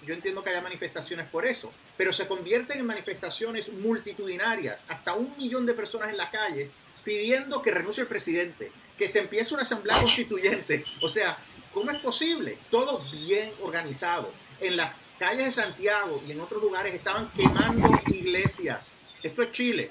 yo 0.06 0.14
entiendo 0.14 0.42
que 0.42 0.50
haya 0.50 0.60
manifestaciones 0.60 1.28
por 1.28 1.46
eso, 1.46 1.72
pero 1.96 2.12
se 2.12 2.26
convierten 2.26 2.78
en 2.78 2.86
manifestaciones 2.86 3.68
multitudinarias, 3.72 4.86
hasta 4.88 5.14
un 5.14 5.34
millón 5.36 5.66
de 5.66 5.74
personas 5.74 6.10
en 6.10 6.16
la 6.16 6.30
calle 6.30 6.70
pidiendo 7.04 7.60
que 7.60 7.70
renuncie 7.70 8.02
el 8.02 8.08
presidente, 8.08 8.70
que 8.96 9.08
se 9.08 9.20
empiece 9.20 9.52
una 9.54 9.62
asamblea 9.62 9.98
constituyente. 9.98 10.84
O 11.02 11.08
sea, 11.08 11.36
¿cómo 11.72 11.90
es 11.90 11.98
posible? 11.98 12.56
Todo 12.70 13.04
bien 13.10 13.50
organizado. 13.62 14.32
En 14.60 14.76
las 14.76 15.10
calles 15.18 15.46
de 15.46 15.52
Santiago 15.52 16.22
y 16.26 16.32
en 16.32 16.40
otros 16.40 16.62
lugares 16.62 16.94
estaban 16.94 17.28
quemando 17.36 18.00
iglesias 18.06 18.92
esto 19.24 19.42
es 19.42 19.50
Chile. 19.50 19.90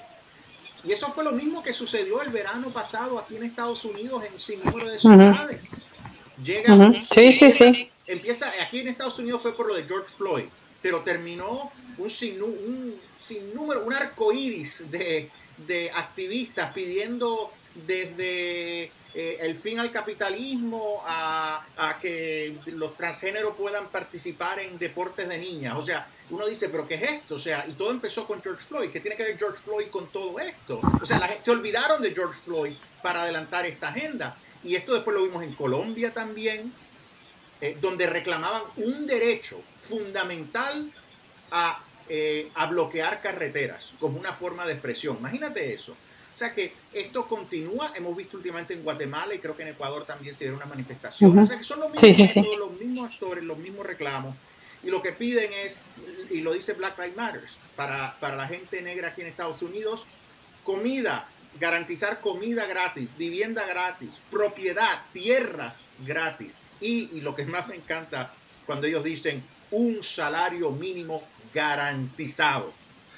Y 0.84 0.92
eso 0.92 1.10
fue 1.10 1.24
lo 1.24 1.32
mismo 1.32 1.62
que 1.62 1.72
sucedió 1.72 2.22
el 2.22 2.30
verano 2.30 2.70
pasado 2.70 3.18
aquí 3.18 3.36
en 3.36 3.44
Estados 3.44 3.84
Unidos 3.84 4.22
en 4.24 4.38
sin 4.38 4.62
número 4.64 4.90
de 4.90 4.98
ciudades. 4.98 5.70
Llega 6.42 6.92
sí, 7.10 7.32
sí, 7.32 7.50
sí. 7.50 7.90
Empieza, 8.06 8.52
aquí 8.62 8.80
en 8.80 8.88
Estados 8.88 9.18
Unidos 9.18 9.40
fue 9.42 9.56
por 9.56 9.66
lo 9.66 9.74
de 9.74 9.84
George 9.84 10.14
Floyd, 10.14 10.44
pero 10.82 11.00
terminó 11.00 11.72
un 11.96 12.10
sinnúmero, 12.10 13.84
un, 13.84 13.94
arco 13.94 14.32
iris 14.32 14.90
de, 14.90 15.30
de 15.66 15.90
activistas 15.90 16.72
pidiendo 16.74 17.50
desde 17.86 18.90
eh, 19.16 19.38
el 19.42 19.54
fin 19.54 19.78
al 19.78 19.92
capitalismo, 19.92 21.00
a, 21.06 21.64
que 22.00 22.56
los 22.66 22.96
transgéneros 22.96 23.54
puedan 23.54 23.88
participar 23.88 24.58
en 24.58 24.76
deportes 24.76 25.28
de 25.28 25.38
niñas. 25.38 25.76
O 25.76 25.82
sea, 25.82 26.08
uno 26.30 26.46
dice, 26.46 26.68
pero 26.68 26.88
¿qué 26.88 26.94
es 26.96 27.02
esto? 27.02 27.36
O 27.36 27.38
sea, 27.38 27.64
y 27.68 27.72
todo 27.72 27.92
empezó 27.92 28.26
con 28.26 28.42
George 28.42 28.64
Floyd. 28.64 28.90
¿Qué 28.90 28.98
tiene 28.98 29.16
que 29.16 29.22
ver 29.22 29.38
George 29.38 29.62
Floyd 29.62 29.86
con 29.88 30.08
todo 30.08 30.40
esto? 30.40 30.80
O 31.00 31.06
sea, 31.06 31.20
la 31.20 31.30
se 31.40 31.50
olvidaron 31.52 32.02
de 32.02 32.12
George 32.12 32.40
Floyd 32.44 32.74
para 33.02 33.22
adelantar 33.22 33.66
esta 33.66 33.88
agenda. 33.88 34.36
Y 34.64 34.74
esto 34.74 34.94
después 34.94 35.16
lo 35.16 35.22
vimos 35.22 35.44
en 35.44 35.54
Colombia 35.54 36.12
también, 36.12 36.72
eh, 37.60 37.78
donde 37.80 38.06
reclamaban 38.06 38.62
un 38.76 39.06
derecho 39.06 39.60
fundamental 39.80 40.90
a, 41.52 41.80
eh, 42.08 42.50
a 42.56 42.66
bloquear 42.66 43.20
carreteras 43.20 43.94
como 44.00 44.18
una 44.18 44.32
forma 44.32 44.66
de 44.66 44.72
expresión. 44.72 45.18
Imagínate 45.20 45.72
eso. 45.72 45.94
O 46.34 46.36
sea 46.36 46.52
que 46.52 46.72
esto 46.92 47.28
continúa, 47.28 47.92
hemos 47.94 48.16
visto 48.16 48.36
últimamente 48.36 48.74
en 48.74 48.82
Guatemala 48.82 49.32
y 49.34 49.38
creo 49.38 49.56
que 49.56 49.62
en 49.62 49.68
Ecuador 49.68 50.04
también 50.04 50.34
se 50.34 50.40
dieron 50.40 50.56
una 50.56 50.66
manifestación. 50.66 51.38
O 51.38 51.46
sea 51.46 51.56
que 51.56 51.62
son 51.62 51.78
los 51.78 51.92
mismos, 51.92 52.58
los 52.58 52.72
mismos 52.72 53.12
actores, 53.12 53.44
los 53.44 53.56
mismos 53.58 53.86
reclamos. 53.86 54.34
Y 54.82 54.90
lo 54.90 55.00
que 55.00 55.12
piden 55.12 55.52
es, 55.52 55.80
y 56.30 56.40
lo 56.40 56.52
dice 56.52 56.72
Black 56.72 56.98
Lives 56.98 57.16
Matter, 57.16 57.42
para, 57.76 58.16
para 58.18 58.36
la 58.36 58.48
gente 58.48 58.82
negra 58.82 59.08
aquí 59.08 59.20
en 59.20 59.28
Estados 59.28 59.62
Unidos, 59.62 60.04
comida, 60.64 61.28
garantizar 61.60 62.20
comida 62.20 62.66
gratis, 62.66 63.08
vivienda 63.16 63.64
gratis, 63.64 64.20
propiedad, 64.30 65.02
tierras 65.12 65.90
gratis. 66.04 66.56
Y, 66.80 67.16
y 67.16 67.20
lo 67.20 67.34
que 67.36 67.46
más 67.46 67.68
me 67.68 67.76
encanta 67.76 68.32
cuando 68.66 68.88
ellos 68.88 69.04
dicen 69.04 69.42
un 69.70 70.02
salario 70.02 70.70
mínimo 70.72 71.22
garantizado. 71.54 72.72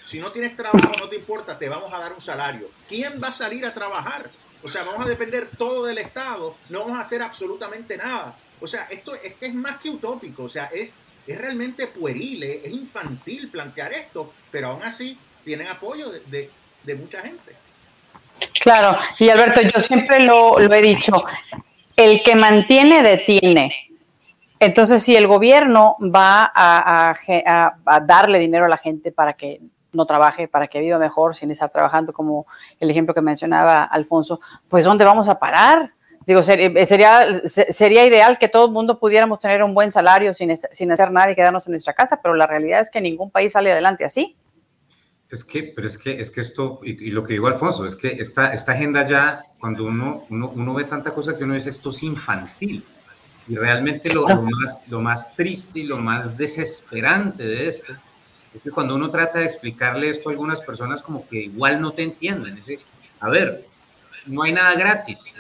Si 0.06 0.20
no 0.20 0.30
tienes 0.30 0.56
trabajo, 0.56 0.92
no 0.98 1.08
te 1.08 1.16
importa, 1.16 1.58
te 1.58 1.68
vamos 1.68 1.92
a 1.92 1.98
dar 1.98 2.12
un 2.12 2.20
salario. 2.20 2.68
¿Quién 2.88 3.20
va 3.22 3.28
a 3.28 3.32
salir 3.32 3.66
a 3.66 3.74
trabajar? 3.74 4.30
O 4.62 4.68
sea, 4.68 4.84
vamos 4.84 5.04
a 5.04 5.08
depender 5.08 5.48
todo 5.58 5.84
del 5.84 5.98
Estado, 5.98 6.54
no 6.70 6.80
vamos 6.80 6.98
a 6.98 7.00
hacer 7.00 7.22
absolutamente 7.22 7.96
nada. 7.96 8.34
O 8.60 8.66
sea, 8.66 8.86
esto 8.90 9.14
es 9.14 9.34
que 9.34 9.46
es 9.46 9.54
más 9.54 9.78
que 9.78 9.90
utópico, 9.90 10.44
o 10.44 10.48
sea, 10.48 10.66
es, 10.66 10.96
es 11.26 11.38
realmente 11.38 11.88
pueril, 11.88 12.42
es 12.42 12.70
infantil 12.70 13.48
plantear 13.48 13.92
esto, 13.92 14.32
pero 14.50 14.68
aún 14.68 14.82
así 14.82 15.18
tienen 15.44 15.68
apoyo 15.68 16.10
de, 16.10 16.50
de, 16.82 16.94
mucha 16.94 17.20
gente. 17.20 17.52
Claro, 18.60 18.98
y 19.18 19.28
Alberto, 19.28 19.60
yo 19.62 19.80
siempre 19.80 20.20
lo, 20.20 20.58
lo 20.58 20.72
he 20.74 20.82
dicho, 20.82 21.24
el 21.96 22.22
que 22.22 22.34
mantiene 22.34 23.02
detiene. 23.02 23.90
Entonces, 24.58 25.02
si 25.02 25.14
el 25.14 25.26
gobierno 25.26 25.96
va 26.00 26.50
a, 26.54 27.14
a, 27.84 28.00
darle 28.00 28.38
dinero 28.38 28.64
a 28.64 28.68
la 28.68 28.78
gente 28.78 29.12
para 29.12 29.34
que 29.34 29.60
no 29.92 30.06
trabaje, 30.06 30.48
para 30.48 30.68
que 30.68 30.80
viva 30.80 30.98
mejor 30.98 31.36
sin 31.36 31.50
estar 31.50 31.70
trabajando, 31.70 32.12
como 32.12 32.46
el 32.80 32.90
ejemplo 32.90 33.14
que 33.14 33.22
mencionaba 33.22 33.84
Alfonso, 33.84 34.40
pues 34.68 34.84
¿dónde 34.84 35.04
vamos 35.04 35.28
a 35.28 35.38
parar? 35.38 35.92
Digo, 36.26 36.40
eh, 36.40 36.86
sería, 36.86 37.42
sería 37.46 38.04
ideal 38.04 38.36
que 38.38 38.48
todo 38.48 38.66
el 38.66 38.72
mundo 38.72 38.98
pudiéramos 38.98 39.38
tener 39.38 39.62
un 39.62 39.74
buen 39.74 39.92
salario 39.92 40.34
sin, 40.34 40.56
sin 40.72 40.90
hacer 40.90 41.12
nada 41.12 41.30
y 41.30 41.36
quedarnos 41.36 41.66
en 41.66 41.72
nuestra 41.72 41.94
casa, 41.94 42.20
pero 42.20 42.34
la 42.34 42.48
realidad 42.48 42.80
es 42.80 42.90
que 42.90 43.00
ningún 43.00 43.30
país 43.30 43.52
sale 43.52 43.70
adelante 43.70 44.04
así. 44.04 44.36
Es 45.30 45.44
que, 45.44 45.72
pero 45.74 45.86
es 45.86 45.96
que, 45.98 46.20
es 46.20 46.30
que 46.30 46.40
esto, 46.40 46.80
y, 46.82 47.10
lo 47.10 47.24
que 47.24 47.34
digo 47.34 47.46
Alfonso, 47.46 47.86
es 47.86 47.96
que 47.96 48.08
esta, 48.08 48.52
esta 48.52 48.72
agenda 48.72 49.06
ya, 49.06 49.42
cuando 49.58 49.84
uno, 49.84 50.24
uno, 50.30 50.52
uno, 50.54 50.74
ve 50.74 50.84
tanta 50.84 51.12
cosa 51.12 51.36
que 51.36 51.44
uno 51.44 51.54
dice, 51.54 51.70
esto 51.70 51.90
es 51.90 52.02
infantil. 52.02 52.84
Y 53.48 53.54
realmente 53.54 54.12
lo, 54.12 54.28
lo, 54.28 54.42
más, 54.42 54.82
lo 54.88 55.00
más 55.00 55.34
triste 55.34 55.80
y 55.80 55.82
lo 55.84 55.98
más 55.98 56.36
desesperante 56.36 57.44
de 57.44 57.68
esto 57.68 57.92
es 58.56 58.62
que 58.62 58.70
cuando 58.70 58.94
uno 58.94 59.10
trata 59.10 59.40
de 59.40 59.44
explicarle 59.44 60.08
esto 60.08 60.28
a 60.28 60.32
algunas 60.32 60.62
personas 60.62 61.02
como 61.02 61.28
que 61.28 61.42
igual 61.44 61.80
no 61.80 61.92
te 61.92 62.02
entienden. 62.02 62.56
Es 62.56 62.80
a 63.20 63.28
ver, 63.28 63.64
no 64.26 64.42
hay 64.42 64.52
nada 64.52 64.74
gratis. 64.74 65.34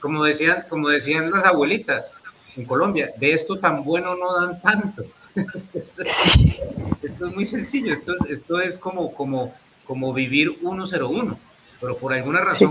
como, 0.00 0.24
decían, 0.24 0.64
como 0.68 0.88
decían 0.88 1.30
las 1.30 1.44
abuelitas 1.44 2.10
en 2.56 2.64
Colombia, 2.64 3.12
de 3.16 3.32
esto 3.32 3.58
tan 3.58 3.84
bueno 3.84 4.16
no 4.16 4.40
dan 4.40 4.60
tanto. 4.60 5.04
esto, 5.54 6.02
es 6.02 7.34
muy 7.34 7.46
sencillo, 7.46 7.92
esto 7.92 8.12
es, 8.12 8.30
esto 8.30 8.60
es 8.60 8.78
como, 8.78 9.12
como, 9.14 9.54
como 9.86 10.12
vivir 10.12 10.58
101, 10.58 11.38
pero 11.80 11.96
por 11.96 12.12
alguna 12.12 12.40
razón 12.40 12.70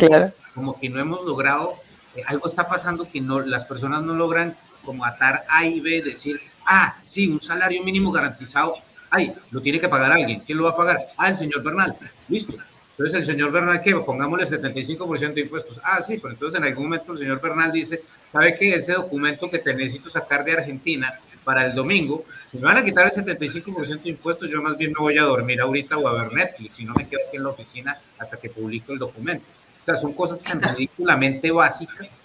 como 0.54 0.80
que 0.80 0.90
no 0.90 1.00
hemos 1.00 1.24
logrado, 1.24 1.76
eh, 2.16 2.24
algo 2.26 2.48
está 2.48 2.68
pasando 2.68 3.08
que 3.10 3.22
no, 3.22 3.40
las 3.40 3.64
personas 3.66 4.04
no 4.04 4.14
logran 4.14 4.56
como 4.84 5.06
atar 5.06 5.46
A 5.50 5.66
y 5.66 5.80
B, 5.80 6.02
decir, 6.02 6.42
ah, 6.66 6.98
sí, 7.04 7.30
un 7.30 7.40
salario 7.40 7.84
mínimo 7.84 8.12
garantizado, 8.12 8.76
ay, 9.10 9.34
lo 9.52 9.62
tiene 9.62 9.80
que 9.80 9.90
pagar 9.90 10.12
alguien. 10.12 10.42
¿Quién 10.42 10.58
lo 10.58 10.66
va 10.66 10.72
a 10.72 10.78
pagar? 10.78 11.00
Ah, 11.18 11.30
el 11.30 11.38
señor 11.38 11.64
Bernal. 11.64 11.96
Listo. 12.28 12.54
Entonces 12.98 13.20
el 13.20 13.26
señor 13.28 13.52
Bernal, 13.52 13.82
¿qué? 13.84 13.96
Pongámosle 13.96 14.48
75% 14.48 15.34
de 15.34 15.42
impuestos. 15.42 15.80
Ah, 15.84 16.02
sí, 16.02 16.18
pero 16.18 16.34
entonces 16.34 16.60
en 16.60 16.66
algún 16.66 16.86
momento 16.86 17.14
el 17.14 17.20
señor 17.20 17.40
Bernal 17.40 17.72
dice, 17.72 18.02
¿sabe 18.32 18.58
qué? 18.58 18.74
Ese 18.74 18.94
documento 18.94 19.52
que 19.52 19.60
te 19.60 19.74
necesito 19.76 20.10
sacar 20.10 20.44
de 20.44 20.54
Argentina 20.54 21.14
para 21.44 21.66
el 21.66 21.76
domingo, 21.76 22.26
si 22.52 22.58
me 22.58 22.64
van 22.64 22.78
a 22.78 22.84
quitar 22.84 23.06
el 23.06 23.12
75% 23.12 24.02
de 24.02 24.10
impuestos, 24.10 24.50
yo 24.50 24.64
más 24.64 24.78
bien 24.78 24.94
me 24.94 25.00
voy 25.00 25.18
a 25.18 25.24
dormir 25.24 25.62
ahorita 25.62 25.96
o 25.96 26.08
a 26.08 26.14
ver 26.14 26.34
Netflix, 26.34 26.80
y 26.80 26.86
no 26.86 26.96
me 26.96 27.08
quedo 27.08 27.22
aquí 27.28 27.38
en 27.38 27.44
la 27.44 27.50
oficina 27.50 27.98
hasta 28.18 28.38
que 28.38 28.50
publico 28.50 28.92
el 28.92 29.00
documento. 29.00 29.46
O 29.84 29.86
sea, 29.86 29.96
son 29.96 30.14
cosas 30.14 30.42
tan 30.42 30.60
ridículamente 30.76 31.52
básicas 31.52 32.16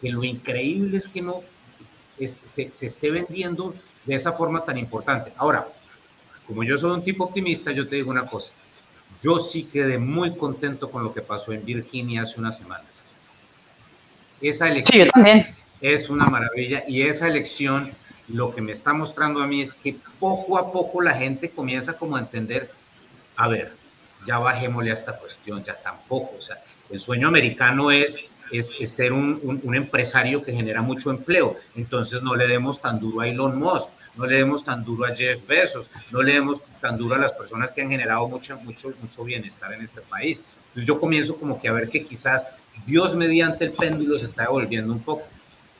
que 0.00 0.10
lo 0.10 0.24
increíble 0.24 0.96
es 0.96 1.08
que 1.08 1.20
no 1.20 1.42
se, 2.18 2.72
se 2.72 2.86
esté 2.86 3.10
vendiendo 3.10 3.74
de 4.06 4.14
esa 4.14 4.32
forma 4.32 4.64
tan 4.64 4.78
importante. 4.78 5.32
Ahora, 5.36 5.66
como 6.46 6.64
yo 6.64 6.76
soy 6.78 6.92
un 6.92 7.04
tipo 7.04 7.24
optimista, 7.24 7.72
yo 7.72 7.88
te 7.88 7.96
digo 7.96 8.10
una 8.10 8.26
cosa. 8.26 8.52
Yo 9.22 9.38
sí 9.38 9.64
quedé 9.64 9.98
muy 9.98 10.34
contento 10.34 10.90
con 10.90 11.04
lo 11.04 11.14
que 11.14 11.20
pasó 11.20 11.52
en 11.52 11.64
Virginia 11.64 12.22
hace 12.22 12.40
una 12.40 12.52
semana. 12.52 12.84
Esa 14.40 14.68
elección 14.68 15.08
es 15.80 16.10
una 16.10 16.26
maravilla 16.26 16.84
y 16.88 17.02
esa 17.02 17.28
elección 17.28 17.92
lo 18.28 18.54
que 18.54 18.60
me 18.60 18.72
está 18.72 18.92
mostrando 18.92 19.40
a 19.42 19.46
mí 19.46 19.62
es 19.62 19.74
que 19.74 19.96
poco 20.18 20.58
a 20.58 20.72
poco 20.72 21.00
la 21.00 21.14
gente 21.14 21.50
comienza 21.50 21.96
como 21.96 22.16
a 22.16 22.20
entender, 22.20 22.70
a 23.36 23.48
ver, 23.48 23.72
ya 24.26 24.38
bajémosle 24.38 24.90
a 24.90 24.94
esta 24.94 25.16
cuestión, 25.16 25.62
ya 25.62 25.74
tampoco. 25.74 26.36
O 26.38 26.42
sea, 26.42 26.58
el 26.90 27.00
sueño 27.00 27.28
americano 27.28 27.90
es, 27.90 28.16
es, 28.50 28.74
ser 28.90 29.12
un, 29.12 29.60
un, 29.62 29.74
empresario 29.74 30.42
que 30.42 30.52
genera 30.52 30.82
mucho 30.82 31.10
empleo. 31.10 31.56
Entonces 31.76 32.22
no 32.22 32.34
le 32.34 32.46
demos 32.46 32.80
tan 32.80 32.98
duro 32.98 33.20
a 33.20 33.28
Elon 33.28 33.58
Musk 33.58 33.90
no 34.14 34.26
le 34.26 34.36
demos 34.36 34.64
tan 34.64 34.84
duro 34.84 35.06
a 35.06 35.14
Jeff 35.14 35.46
Bezos, 35.46 35.88
no 36.10 36.22
le 36.22 36.34
demos 36.34 36.62
tan 36.80 36.96
duro 36.96 37.14
a 37.14 37.18
las 37.18 37.32
personas 37.32 37.72
que 37.72 37.82
han 37.82 37.90
generado 37.90 38.28
mucho, 38.28 38.56
mucho, 38.58 38.92
mucho 39.00 39.24
bienestar 39.24 39.72
en 39.72 39.82
este 39.82 40.00
país. 40.02 40.44
Entonces 40.68 40.86
yo 40.86 41.00
comienzo 41.00 41.36
como 41.36 41.60
que 41.60 41.68
a 41.68 41.72
ver 41.72 41.88
que 41.88 42.04
quizás 42.04 42.48
Dios 42.86 43.14
mediante 43.14 43.64
el 43.64 43.72
péndulo 43.72 44.18
se 44.18 44.26
está 44.26 44.42
devolviendo 44.42 44.92
un 44.92 45.00
poco. 45.00 45.24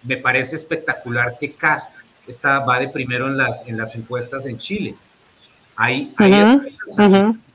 Me 0.02 0.16
parece 0.16 0.56
espectacular 0.56 1.36
que 1.38 1.52
Cast 1.52 1.98
está, 2.26 2.60
va 2.60 2.78
de 2.78 2.88
primero 2.88 3.26
en 3.26 3.36
las, 3.36 3.66
en 3.66 3.76
las 3.76 3.94
encuestas 3.94 4.46
en 4.46 4.58
Chile. 4.58 4.94
Ahí, 5.76 6.12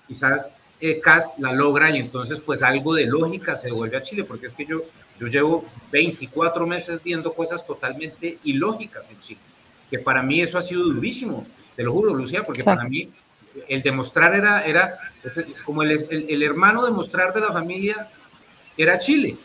quizás 0.08 0.52
eh, 0.80 1.00
Cast 1.00 1.38
la 1.40 1.54
logra 1.54 1.90
y 1.90 1.98
entonces 1.98 2.40
pues 2.40 2.64
algo 2.64 2.94
de 2.94 3.06
lógica 3.06 3.56
se 3.56 3.68
devuelve 3.68 3.98
a 3.98 4.02
Chile, 4.02 4.24
porque 4.24 4.48
es 4.48 4.54
que 4.54 4.66
yo, 4.66 4.84
yo 5.20 5.28
llevo 5.28 5.66
24 5.92 6.66
meses 6.66 7.02
viendo 7.04 7.34
cosas 7.34 7.66
totalmente 7.66 8.38
ilógicas 8.44 9.10
en 9.10 9.20
Chile, 9.20 9.40
que 9.90 10.00
para 10.00 10.22
mí 10.22 10.42
eso 10.42 10.58
ha 10.58 10.62
sido 10.62 10.84
durísimo, 10.84 11.46
te 11.76 11.84
lo 11.84 11.94
juro, 11.94 12.14
Lucía, 12.14 12.44
porque 12.44 12.64
para 12.64 12.84
mí 12.84 13.10
el 13.68 13.82
demostrar 13.82 14.36
era, 14.36 14.64
era 14.66 14.98
como 15.66 15.84
el, 15.84 16.08
el, 16.10 16.44
hermano 16.44 16.86
demostrar 16.86 17.34
de 17.34 17.42
la 17.42 17.52
familia 17.52 18.08
era 18.78 19.00
Chile. 19.00 19.36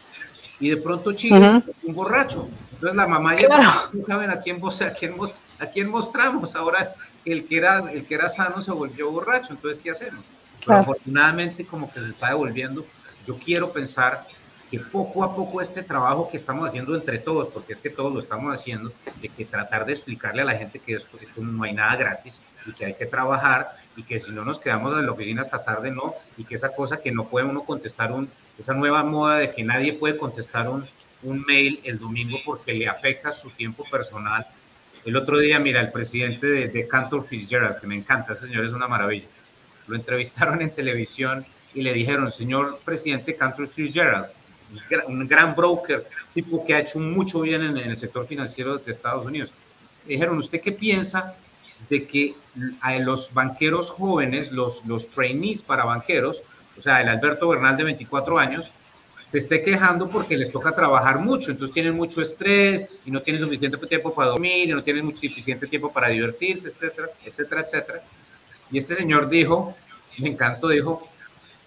Y 0.61 0.71
de 0.71 0.77
pronto 0.77 1.13
Chile 1.13 1.63
un 1.83 1.95
borracho. 1.95 2.49
Entonces 2.73 2.97
la 2.97 3.07
mamá 3.07 3.35
ya 3.35 3.49
no 3.93 4.07
saben 4.07 4.31
a 4.31 4.41
quién, 4.41 4.61
a, 4.63 4.91
quién, 4.93 5.15
a 5.59 5.67
quién 5.67 5.89
mostramos. 5.89 6.55
Ahora 6.55 6.95
el 7.25 7.47
que, 7.47 7.57
era, 7.57 7.91
el 7.93 8.05
que 8.05 8.15
era 8.15 8.29
sano 8.29 8.63
se 8.63 8.71
volvió 8.71 9.11
borracho. 9.11 9.49
Entonces, 9.51 9.81
¿qué 9.83 9.91
hacemos? 9.91 10.27
Pero 10.65 10.79
afortunadamente 10.79 11.65
como 11.67 11.93
que 11.93 12.01
se 12.01 12.11
está 12.11 12.29
devolviendo. 12.29 12.85
Yo 13.27 13.37
quiero 13.39 13.73
pensar 13.73 14.25
que 14.73 14.81
poco 14.81 15.23
a 15.23 15.37
poco 15.37 15.61
este 15.61 15.83
trabajo 15.83 16.31
que 16.31 16.39
estamos 16.39 16.67
haciendo 16.67 16.97
entre 16.97 17.19
todos, 17.19 17.49
porque 17.49 17.75
es 17.75 17.79
que 17.79 17.91
todos 17.91 18.11
lo 18.11 18.21
estamos 18.21 18.55
haciendo, 18.55 18.91
de 19.21 19.29
que 19.29 19.45
tratar 19.45 19.85
de 19.85 19.93
explicarle 19.93 20.41
a 20.41 20.47
la 20.47 20.55
gente 20.55 20.79
que 20.79 20.95
esto, 20.95 21.19
esto 21.21 21.43
no 21.43 21.63
hay 21.65 21.75
nada 21.75 21.95
gratis 21.97 22.41
y 22.65 22.73
que 22.73 22.87
hay 22.87 22.95
que 22.95 23.05
trabajar 23.05 23.69
y 23.97 24.03
que 24.03 24.19
si 24.19 24.33
no 24.33 24.47
nos 24.47 24.59
quedamos 24.59 24.99
en 24.99 25.05
la 25.05 25.13
oficina 25.13 25.43
hasta 25.43 25.63
tarde, 25.63 25.91
no, 25.91 26.15
y 26.39 26.45
que 26.45 26.55
esa 26.55 26.73
cosa 26.73 27.03
que 27.03 27.13
no 27.13 27.27
puede 27.29 27.45
uno 27.45 27.65
contestar, 27.65 28.13
un, 28.13 28.31
esa 28.59 28.73
nueva 28.73 29.03
moda 29.03 29.37
de 29.41 29.53
que 29.53 29.63
nadie 29.63 29.93
puede 29.93 30.17
contestar 30.17 30.71
un, 30.71 30.87
un 31.23 31.45
mail 31.47 31.79
el 31.85 31.99
domingo 31.99 32.39
porque 32.43 32.73
le 32.73 32.89
afecta 32.89 33.35
su 33.35 33.51
tiempo 33.51 33.85
personal. 33.91 34.47
El 35.05 35.17
otro 35.17 35.39
día, 35.39 35.59
mira, 35.59 35.83
el 35.83 35.93
presidente 35.93 36.47
de, 36.47 36.69
de 36.69 36.89
Cantor 36.89 37.27
Fitzgerald, 37.27 37.79
que 37.79 37.87
me 37.87 37.97
encanta, 37.97 38.33
ese 38.33 38.47
señor 38.47 38.65
es 38.65 38.73
una 38.73 38.89
maravilla, 38.89 39.27
lo 39.87 39.97
entrevistaron 39.97 40.63
en 40.63 40.71
televisión 40.71 41.45
y 41.75 41.83
le 41.83 41.93
dijeron, 41.93 42.33
señor 42.33 42.81
presidente 42.83 43.37
Cantor 43.37 43.69
Fitzgerald, 43.69 44.29
un 45.07 45.27
gran 45.27 45.55
broker, 45.55 46.07
tipo 46.35 46.65
que 46.65 46.75
ha 46.75 46.81
hecho 46.81 46.99
mucho 46.99 47.41
bien 47.41 47.63
en, 47.63 47.77
en 47.77 47.91
el 47.91 47.99
sector 47.99 48.27
financiero 48.27 48.79
de 48.79 48.91
Estados 48.91 49.27
Unidos. 49.27 49.53
Dijeron, 50.07 50.39
¿usted 50.39 50.61
qué 50.61 50.73
piensa 50.73 51.35
de 51.89 52.07
que 52.07 52.35
a 52.81 52.95
los 52.99 53.33
banqueros 53.35 53.91
jóvenes, 53.91 54.53
los, 54.53 54.85
los 54.87 55.09
trainees 55.09 55.63
para 55.63 55.85
banqueros, 55.85 56.43
o 56.79 56.83
sea, 56.83 57.01
el 57.01 57.09
Alberto 57.09 57.49
Bernal 57.49 57.77
de 57.77 57.85
24 57.85 58.39
años, 58.39 58.71
se 59.27 59.39
esté 59.39 59.63
quejando 59.63 60.11
porque 60.11 60.37
les 60.37 60.53
toca 60.53 60.75
trabajar 60.75 61.19
mucho, 61.19 61.51
entonces 61.51 61.73
tienen 61.73 61.97
mucho 61.97 62.21
estrés 62.21 62.87
y 63.07 63.11
no 63.11 63.23
tienen 63.23 63.43
suficiente 63.43 63.79
tiempo 63.87 64.15
para 64.15 64.29
dormir 64.29 64.69
y 64.69 64.73
no 64.73 64.83
tienen 64.83 65.07
mucho, 65.07 65.21
suficiente 65.21 65.67
tiempo 65.67 65.91
para 65.91 66.09
divertirse, 66.09 66.69
etcétera, 66.69 67.09
etcétera, 67.25 67.63
etcétera. 67.63 68.03
Y 68.71 68.79
este 68.79 68.95
señor 68.95 69.31
dijo, 69.31 69.75
me 70.19 70.29
encantó, 70.29 70.69
dijo, 70.69 71.09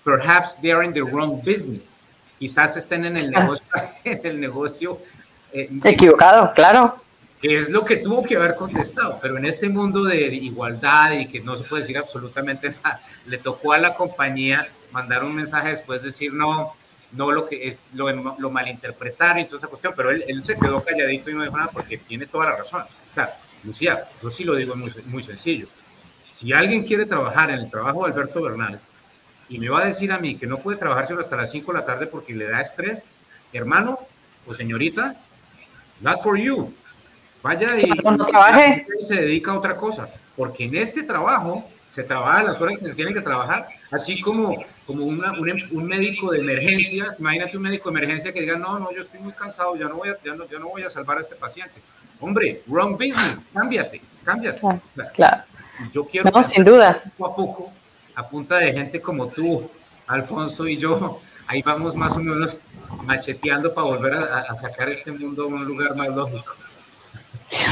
perhaps 0.03 0.57
they 0.61 0.71
are 0.71 0.85
in 0.85 0.93
the 0.93 1.01
wrong 1.01 1.41
business. 1.43 2.03
Quizás 2.39 2.77
estén 2.77 3.05
en 3.05 3.17
el 3.17 3.31
negocio, 3.31 3.67
en 4.03 4.25
el 4.25 4.39
negocio 4.39 4.99
eh, 5.53 5.69
equivocado, 5.83 6.53
claro 6.53 7.05
que 7.41 7.57
es 7.57 7.69
lo 7.69 7.85
que 7.85 7.97
tuvo 7.97 8.23
que 8.23 8.37
haber 8.37 8.55
contestado, 8.55 9.19
pero 9.21 9.37
en 9.37 9.45
este 9.45 9.69
mundo 9.69 10.03
de 10.03 10.25
igualdad 10.33 11.11
y 11.11 11.27
que 11.27 11.41
no 11.41 11.55
se 11.55 11.63
puede 11.63 11.83
decir 11.83 11.97
absolutamente 11.97 12.69
nada, 12.83 13.01
le 13.27 13.37
tocó 13.37 13.73
a 13.73 13.77
la 13.77 13.93
compañía 13.93 14.67
mandar 14.91 15.23
un 15.23 15.35
mensaje 15.35 15.69
después 15.69 16.01
decir 16.01 16.33
no, 16.33 16.73
no 17.11 17.31
lo 17.31 17.45
que 17.47 17.77
lo, 17.93 18.09
lo 18.39 18.49
malinterpretar 18.49 19.37
y 19.39 19.45
toda 19.45 19.59
esa 19.59 19.67
cuestión, 19.67 19.93
pero 19.95 20.09
él, 20.09 20.23
él, 20.27 20.43
se 20.43 20.57
quedó 20.57 20.83
calladito 20.83 21.29
y 21.29 21.33
no 21.33 21.43
dijo 21.43 21.57
nada 21.57 21.69
porque 21.71 21.97
tiene 21.97 22.25
toda 22.25 22.45
la 22.45 22.55
razón. 22.55 22.81
O 22.81 23.13
sea, 23.13 23.37
Lucía, 23.63 24.05
yo 24.23 24.29
sí 24.29 24.43
lo 24.43 24.55
digo 24.55 24.75
muy, 24.75 24.91
muy 25.05 25.21
sencillo. 25.21 25.67
Si 26.29 26.51
alguien 26.53 26.83
quiere 26.83 27.05
trabajar 27.05 27.49
en 27.49 27.59
el 27.59 27.69
trabajo 27.69 28.05
de 28.05 28.13
Alberto 28.13 28.41
Bernal 28.41 28.79
y 29.49 29.59
me 29.59 29.69
va 29.69 29.81
a 29.81 29.85
decir 29.85 30.11
a 30.11 30.19
mí 30.19 30.35
que 30.35 30.47
no 30.47 30.59
puede 30.59 30.77
trabajar 30.77 31.07
solo 31.07 31.21
hasta 31.21 31.35
las 31.35 31.51
5 31.51 31.71
de 31.71 31.79
la 31.79 31.85
tarde 31.85 32.07
porque 32.07 32.33
le 32.33 32.49
da 32.49 32.61
estrés, 32.61 33.03
hermano 33.53 33.99
o 34.45 34.53
señorita, 34.53 35.15
not 36.01 36.21
for 36.21 36.37
you. 36.37 36.73
Vaya 37.41 37.67
y 37.77 39.05
se 39.05 39.15
dedica 39.15 39.51
a 39.51 39.57
otra 39.59 39.77
cosa, 39.77 40.09
porque 40.35 40.65
en 40.65 40.75
este 40.75 41.03
trabajo 41.03 41.69
se 41.95 42.03
trabaja 42.03 42.43
las 42.43 42.59
horas 42.59 42.77
que 42.77 42.85
se 42.85 42.95
tienen 42.95 43.13
que 43.13 43.21
trabajar, 43.21 43.67
así 43.91 44.19
como, 44.19 44.65
como 44.85 45.05
una, 45.05 45.31
un, 45.31 45.85
médico 45.85 46.31
de 46.31 46.39
emergencia, 46.39 47.15
imagínate 47.17 47.55
un 47.55 47.63
médico 47.63 47.89
de 47.89 47.97
emergencia 47.97 48.33
que 48.33 48.41
diga, 48.41 48.57
no, 48.57 48.79
no, 48.79 48.91
yo 48.91 49.01
estoy 49.01 49.21
muy 49.21 49.31
cansado, 49.31 49.75
ya 49.77 49.87
no 49.87 49.95
voy 49.95 50.09
a, 50.09 50.17
ya 50.21 50.35
no, 50.35 50.45
no 50.59 50.69
voy 50.69 50.81
a 50.81 50.89
salvar 50.89 51.19
a 51.19 51.21
este 51.21 51.35
paciente. 51.35 51.79
Hombre, 52.19 52.63
wrong 52.67 52.93
business, 52.97 53.45
cámbiate, 53.53 54.01
cámbiate. 54.23 54.59
Claro. 55.13 55.43
Yo 55.93 56.03
quiero 56.05 56.29
no, 56.29 56.43
sin 56.43 56.63
duda. 56.63 57.01
poco 57.17 57.31
a 57.31 57.35
poco, 57.35 57.71
a 58.15 58.27
punta 58.27 58.57
de 58.57 58.73
gente 58.73 59.01
como 59.01 59.27
tú, 59.27 59.69
Alfonso 60.07 60.67
y 60.67 60.77
yo, 60.77 61.19
ahí 61.47 61.61
vamos 61.61 61.95
más 61.95 62.15
o 62.15 62.19
menos 62.19 62.57
macheteando 63.03 63.73
para 63.73 63.87
volver 63.87 64.13
a, 64.13 64.55
sacar 64.55 64.89
este 64.89 65.11
mundo 65.11 65.43
a 65.43 65.47
un 65.47 65.65
lugar 65.65 65.95
más 65.95 66.09
lógico. 66.09 66.53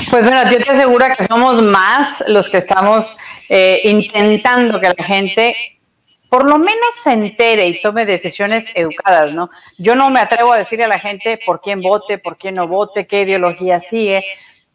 Pues 0.10 0.24
bueno, 0.24 0.50
yo 0.52 0.64
te 0.64 0.70
aseguro 0.70 1.06
que 1.18 1.24
somos 1.24 1.62
más 1.62 2.24
los 2.28 2.50
que 2.50 2.58
estamos 2.58 3.16
eh, 3.50 3.82
intentando 3.86 4.80
que 4.80 4.94
la 4.96 5.04
gente 5.04 5.56
por 6.30 6.46
lo 6.46 6.58
menos 6.58 6.96
se 7.04 7.14
entere 7.14 7.68
y 7.68 7.80
tome 7.80 8.08
decisiones 8.08 8.66
educadas, 8.74 9.34
¿no? 9.34 9.52
Yo 9.78 9.96
no 9.96 10.10
me 10.10 10.20
atrevo 10.20 10.52
a 10.52 10.58
decirle 10.58 10.86
a 10.86 10.88
la 10.88 10.98
gente 10.98 11.40
por 11.46 11.62
quién 11.62 11.80
vote, 11.80 12.18
por 12.18 12.40
quién 12.40 12.56
no 12.56 12.68
vote, 12.68 13.06
qué 13.06 13.22
ideología 13.22 13.80
sigue, 13.80 14.26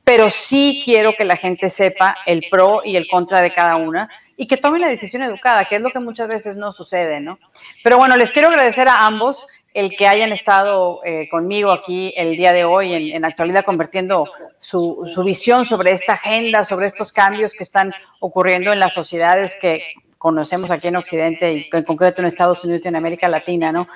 pero 0.05 0.31
sí 0.31 0.81
quiero 0.85 1.15
que 1.15 1.25
la 1.25 1.37
gente 1.37 1.69
sepa 1.69 2.17
el 2.27 2.47
pro 2.49 2.83
y 2.85 2.95
el 2.95 3.09
contra 3.09 3.41
de 3.41 3.53
cada 3.53 3.75
una 3.75 4.09
y 4.41 4.47
que 4.47 4.57
tomen 4.57 4.81
la 4.81 4.89
decisión 4.89 5.23
educada, 5.25 5.65
que 5.65 5.77
es 5.77 5.83
lo 5.83 5.91
que 5.91 5.99
muchas 5.99 6.29
veces 6.29 6.57
no 6.57 6.73
sucede, 6.73 7.19
¿no? 7.19 7.41
Pero 7.83 7.99
bueno, 7.99 8.17
les 8.17 8.31
quiero 8.31 8.49
agradecer 8.49 8.89
a 8.89 9.05
ambos 9.05 9.49
el 9.75 9.97
que 9.97 10.07
hayan 10.07 10.31
estado 10.31 11.01
eh, 11.05 11.29
conmigo 11.29 11.73
aquí 11.73 12.15
el 12.17 12.37
día 12.37 12.53
de 12.53 12.65
hoy 12.65 12.95
en, 12.95 13.17
en 13.17 13.25
actualidad 13.25 13.65
convirtiendo 13.65 14.31
su, 14.61 15.11
su, 15.13 15.25
visión 15.25 15.67
sobre 15.67 15.91
esta 15.91 16.13
agenda, 16.13 16.63
sobre 16.63 16.87
estos 16.87 17.13
cambios 17.13 17.53
que 17.53 17.65
están 17.65 17.93
ocurriendo 18.21 18.73
en 18.73 18.79
las 18.79 18.95
sociedades 18.95 19.59
que 19.61 19.83
conocemos 20.19 20.71
aquí 20.71 20.87
en 20.87 20.97
Occidente 20.97 21.53
y 21.53 21.69
en 21.73 21.83
concreto 21.83 22.21
en 22.21 22.29
Estados 22.29 22.63
Unidos 22.63 22.83
y 22.85 22.89
en 22.89 22.97
América 22.97 23.29
Latina, 23.29 23.73
¿no? 23.73 23.89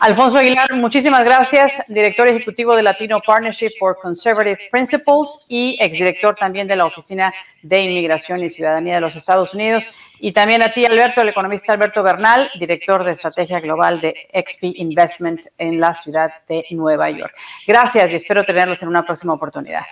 Alfonso 0.00 0.38
Aguilar, 0.38 0.72
muchísimas 0.72 1.22
gracias, 1.24 1.82
director 1.88 2.26
ejecutivo 2.26 2.74
de 2.74 2.82
Latino 2.82 3.20
Partnership 3.20 3.72
for 3.78 3.98
Conservative 4.00 4.58
Principles 4.70 5.44
y 5.50 5.76
exdirector 5.78 6.34
también 6.36 6.66
de 6.66 6.74
la 6.74 6.86
Oficina 6.86 7.34
de 7.60 7.82
Inmigración 7.82 8.42
y 8.42 8.48
Ciudadanía 8.48 8.94
de 8.94 9.02
los 9.02 9.14
Estados 9.14 9.52
Unidos. 9.52 9.90
Y 10.18 10.32
también 10.32 10.62
a 10.62 10.72
ti, 10.72 10.86
Alberto, 10.86 11.20
el 11.20 11.28
economista 11.28 11.74
Alberto 11.74 12.02
Bernal, 12.02 12.50
director 12.58 13.04
de 13.04 13.12
Estrategia 13.12 13.60
Global 13.60 14.00
de 14.00 14.14
XP 14.32 14.74
Investment 14.76 15.48
en 15.58 15.78
la 15.78 15.92
ciudad 15.92 16.32
de 16.48 16.64
Nueva 16.70 17.10
York. 17.10 17.34
Gracias 17.66 18.10
y 18.10 18.16
espero 18.16 18.42
tenerlos 18.46 18.82
en 18.82 18.88
una 18.88 19.04
próxima 19.04 19.34
oportunidad. 19.34 19.84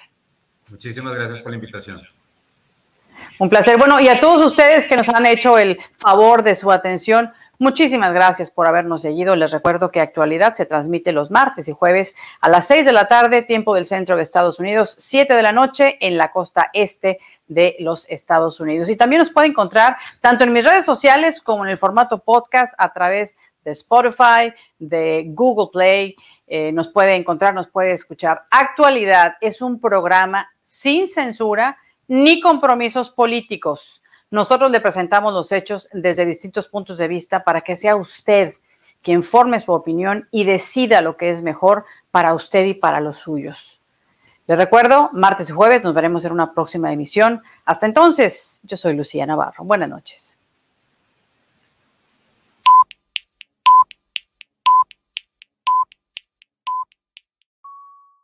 Muchísimas 0.68 1.12
gracias 1.12 1.40
por 1.40 1.50
la 1.50 1.56
invitación. 1.56 2.00
Un 3.38 3.50
placer. 3.50 3.76
Bueno, 3.76 4.00
y 4.00 4.08
a 4.08 4.18
todos 4.18 4.40
ustedes 4.40 4.88
que 4.88 4.96
nos 4.96 5.10
han 5.10 5.26
hecho 5.26 5.58
el 5.58 5.78
favor 5.98 6.42
de 6.42 6.56
su 6.56 6.72
atención, 6.72 7.30
Muchísimas 7.60 8.14
gracias 8.14 8.52
por 8.52 8.68
habernos 8.68 9.02
seguido. 9.02 9.34
Les 9.34 9.50
recuerdo 9.50 9.90
que 9.90 10.00
Actualidad 10.00 10.54
se 10.54 10.64
transmite 10.64 11.10
los 11.10 11.32
martes 11.32 11.66
y 11.66 11.72
jueves 11.72 12.14
a 12.40 12.48
las 12.48 12.68
6 12.68 12.86
de 12.86 12.92
la 12.92 13.08
tarde, 13.08 13.42
tiempo 13.42 13.74
del 13.74 13.84
centro 13.84 14.16
de 14.16 14.22
Estados 14.22 14.60
Unidos, 14.60 14.94
7 14.96 15.34
de 15.34 15.42
la 15.42 15.50
noche 15.50 15.98
en 16.00 16.16
la 16.16 16.30
costa 16.30 16.70
este 16.72 17.18
de 17.48 17.74
los 17.80 18.08
Estados 18.10 18.60
Unidos. 18.60 18.88
Y 18.88 18.96
también 18.96 19.18
nos 19.18 19.32
puede 19.32 19.48
encontrar 19.48 19.96
tanto 20.20 20.44
en 20.44 20.52
mis 20.52 20.64
redes 20.64 20.84
sociales 20.84 21.40
como 21.40 21.64
en 21.64 21.72
el 21.72 21.78
formato 21.78 22.20
podcast 22.20 22.74
a 22.78 22.92
través 22.92 23.36
de 23.64 23.72
Spotify, 23.72 24.54
de 24.78 25.24
Google 25.26 25.70
Play. 25.72 26.14
Eh, 26.46 26.70
nos 26.70 26.88
puede 26.88 27.16
encontrar, 27.16 27.54
nos 27.54 27.66
puede 27.66 27.90
escuchar. 27.90 28.44
Actualidad 28.52 29.34
es 29.40 29.60
un 29.62 29.80
programa 29.80 30.48
sin 30.62 31.08
censura 31.08 31.76
ni 32.06 32.40
compromisos 32.40 33.10
políticos 33.10 34.00
nosotros 34.30 34.70
le 34.70 34.80
presentamos 34.80 35.32
los 35.32 35.52
hechos 35.52 35.88
desde 35.92 36.26
distintos 36.26 36.68
puntos 36.68 36.98
de 36.98 37.08
vista 37.08 37.44
para 37.44 37.62
que 37.62 37.76
sea 37.76 37.96
usted 37.96 38.54
quien 39.02 39.22
forme 39.22 39.60
su 39.60 39.72
opinión 39.72 40.28
y 40.30 40.44
decida 40.44 41.00
lo 41.00 41.16
que 41.16 41.30
es 41.30 41.42
mejor 41.42 41.84
para 42.10 42.34
usted 42.34 42.64
y 42.66 42.74
para 42.74 43.00
los 43.00 43.18
suyos. 43.18 43.80
Le 44.46 44.56
recuerdo, 44.56 45.10
martes 45.12 45.50
y 45.50 45.52
jueves 45.52 45.84
nos 45.84 45.94
veremos 45.94 46.24
en 46.24 46.32
una 46.32 46.52
próxima 46.52 46.92
emisión. 46.92 47.42
Hasta 47.64 47.86
entonces, 47.86 48.60
yo 48.64 48.76
soy 48.76 48.94
Lucía 48.94 49.26
Navarro. 49.26 49.64
Buenas 49.64 49.88
noches. 49.88 50.27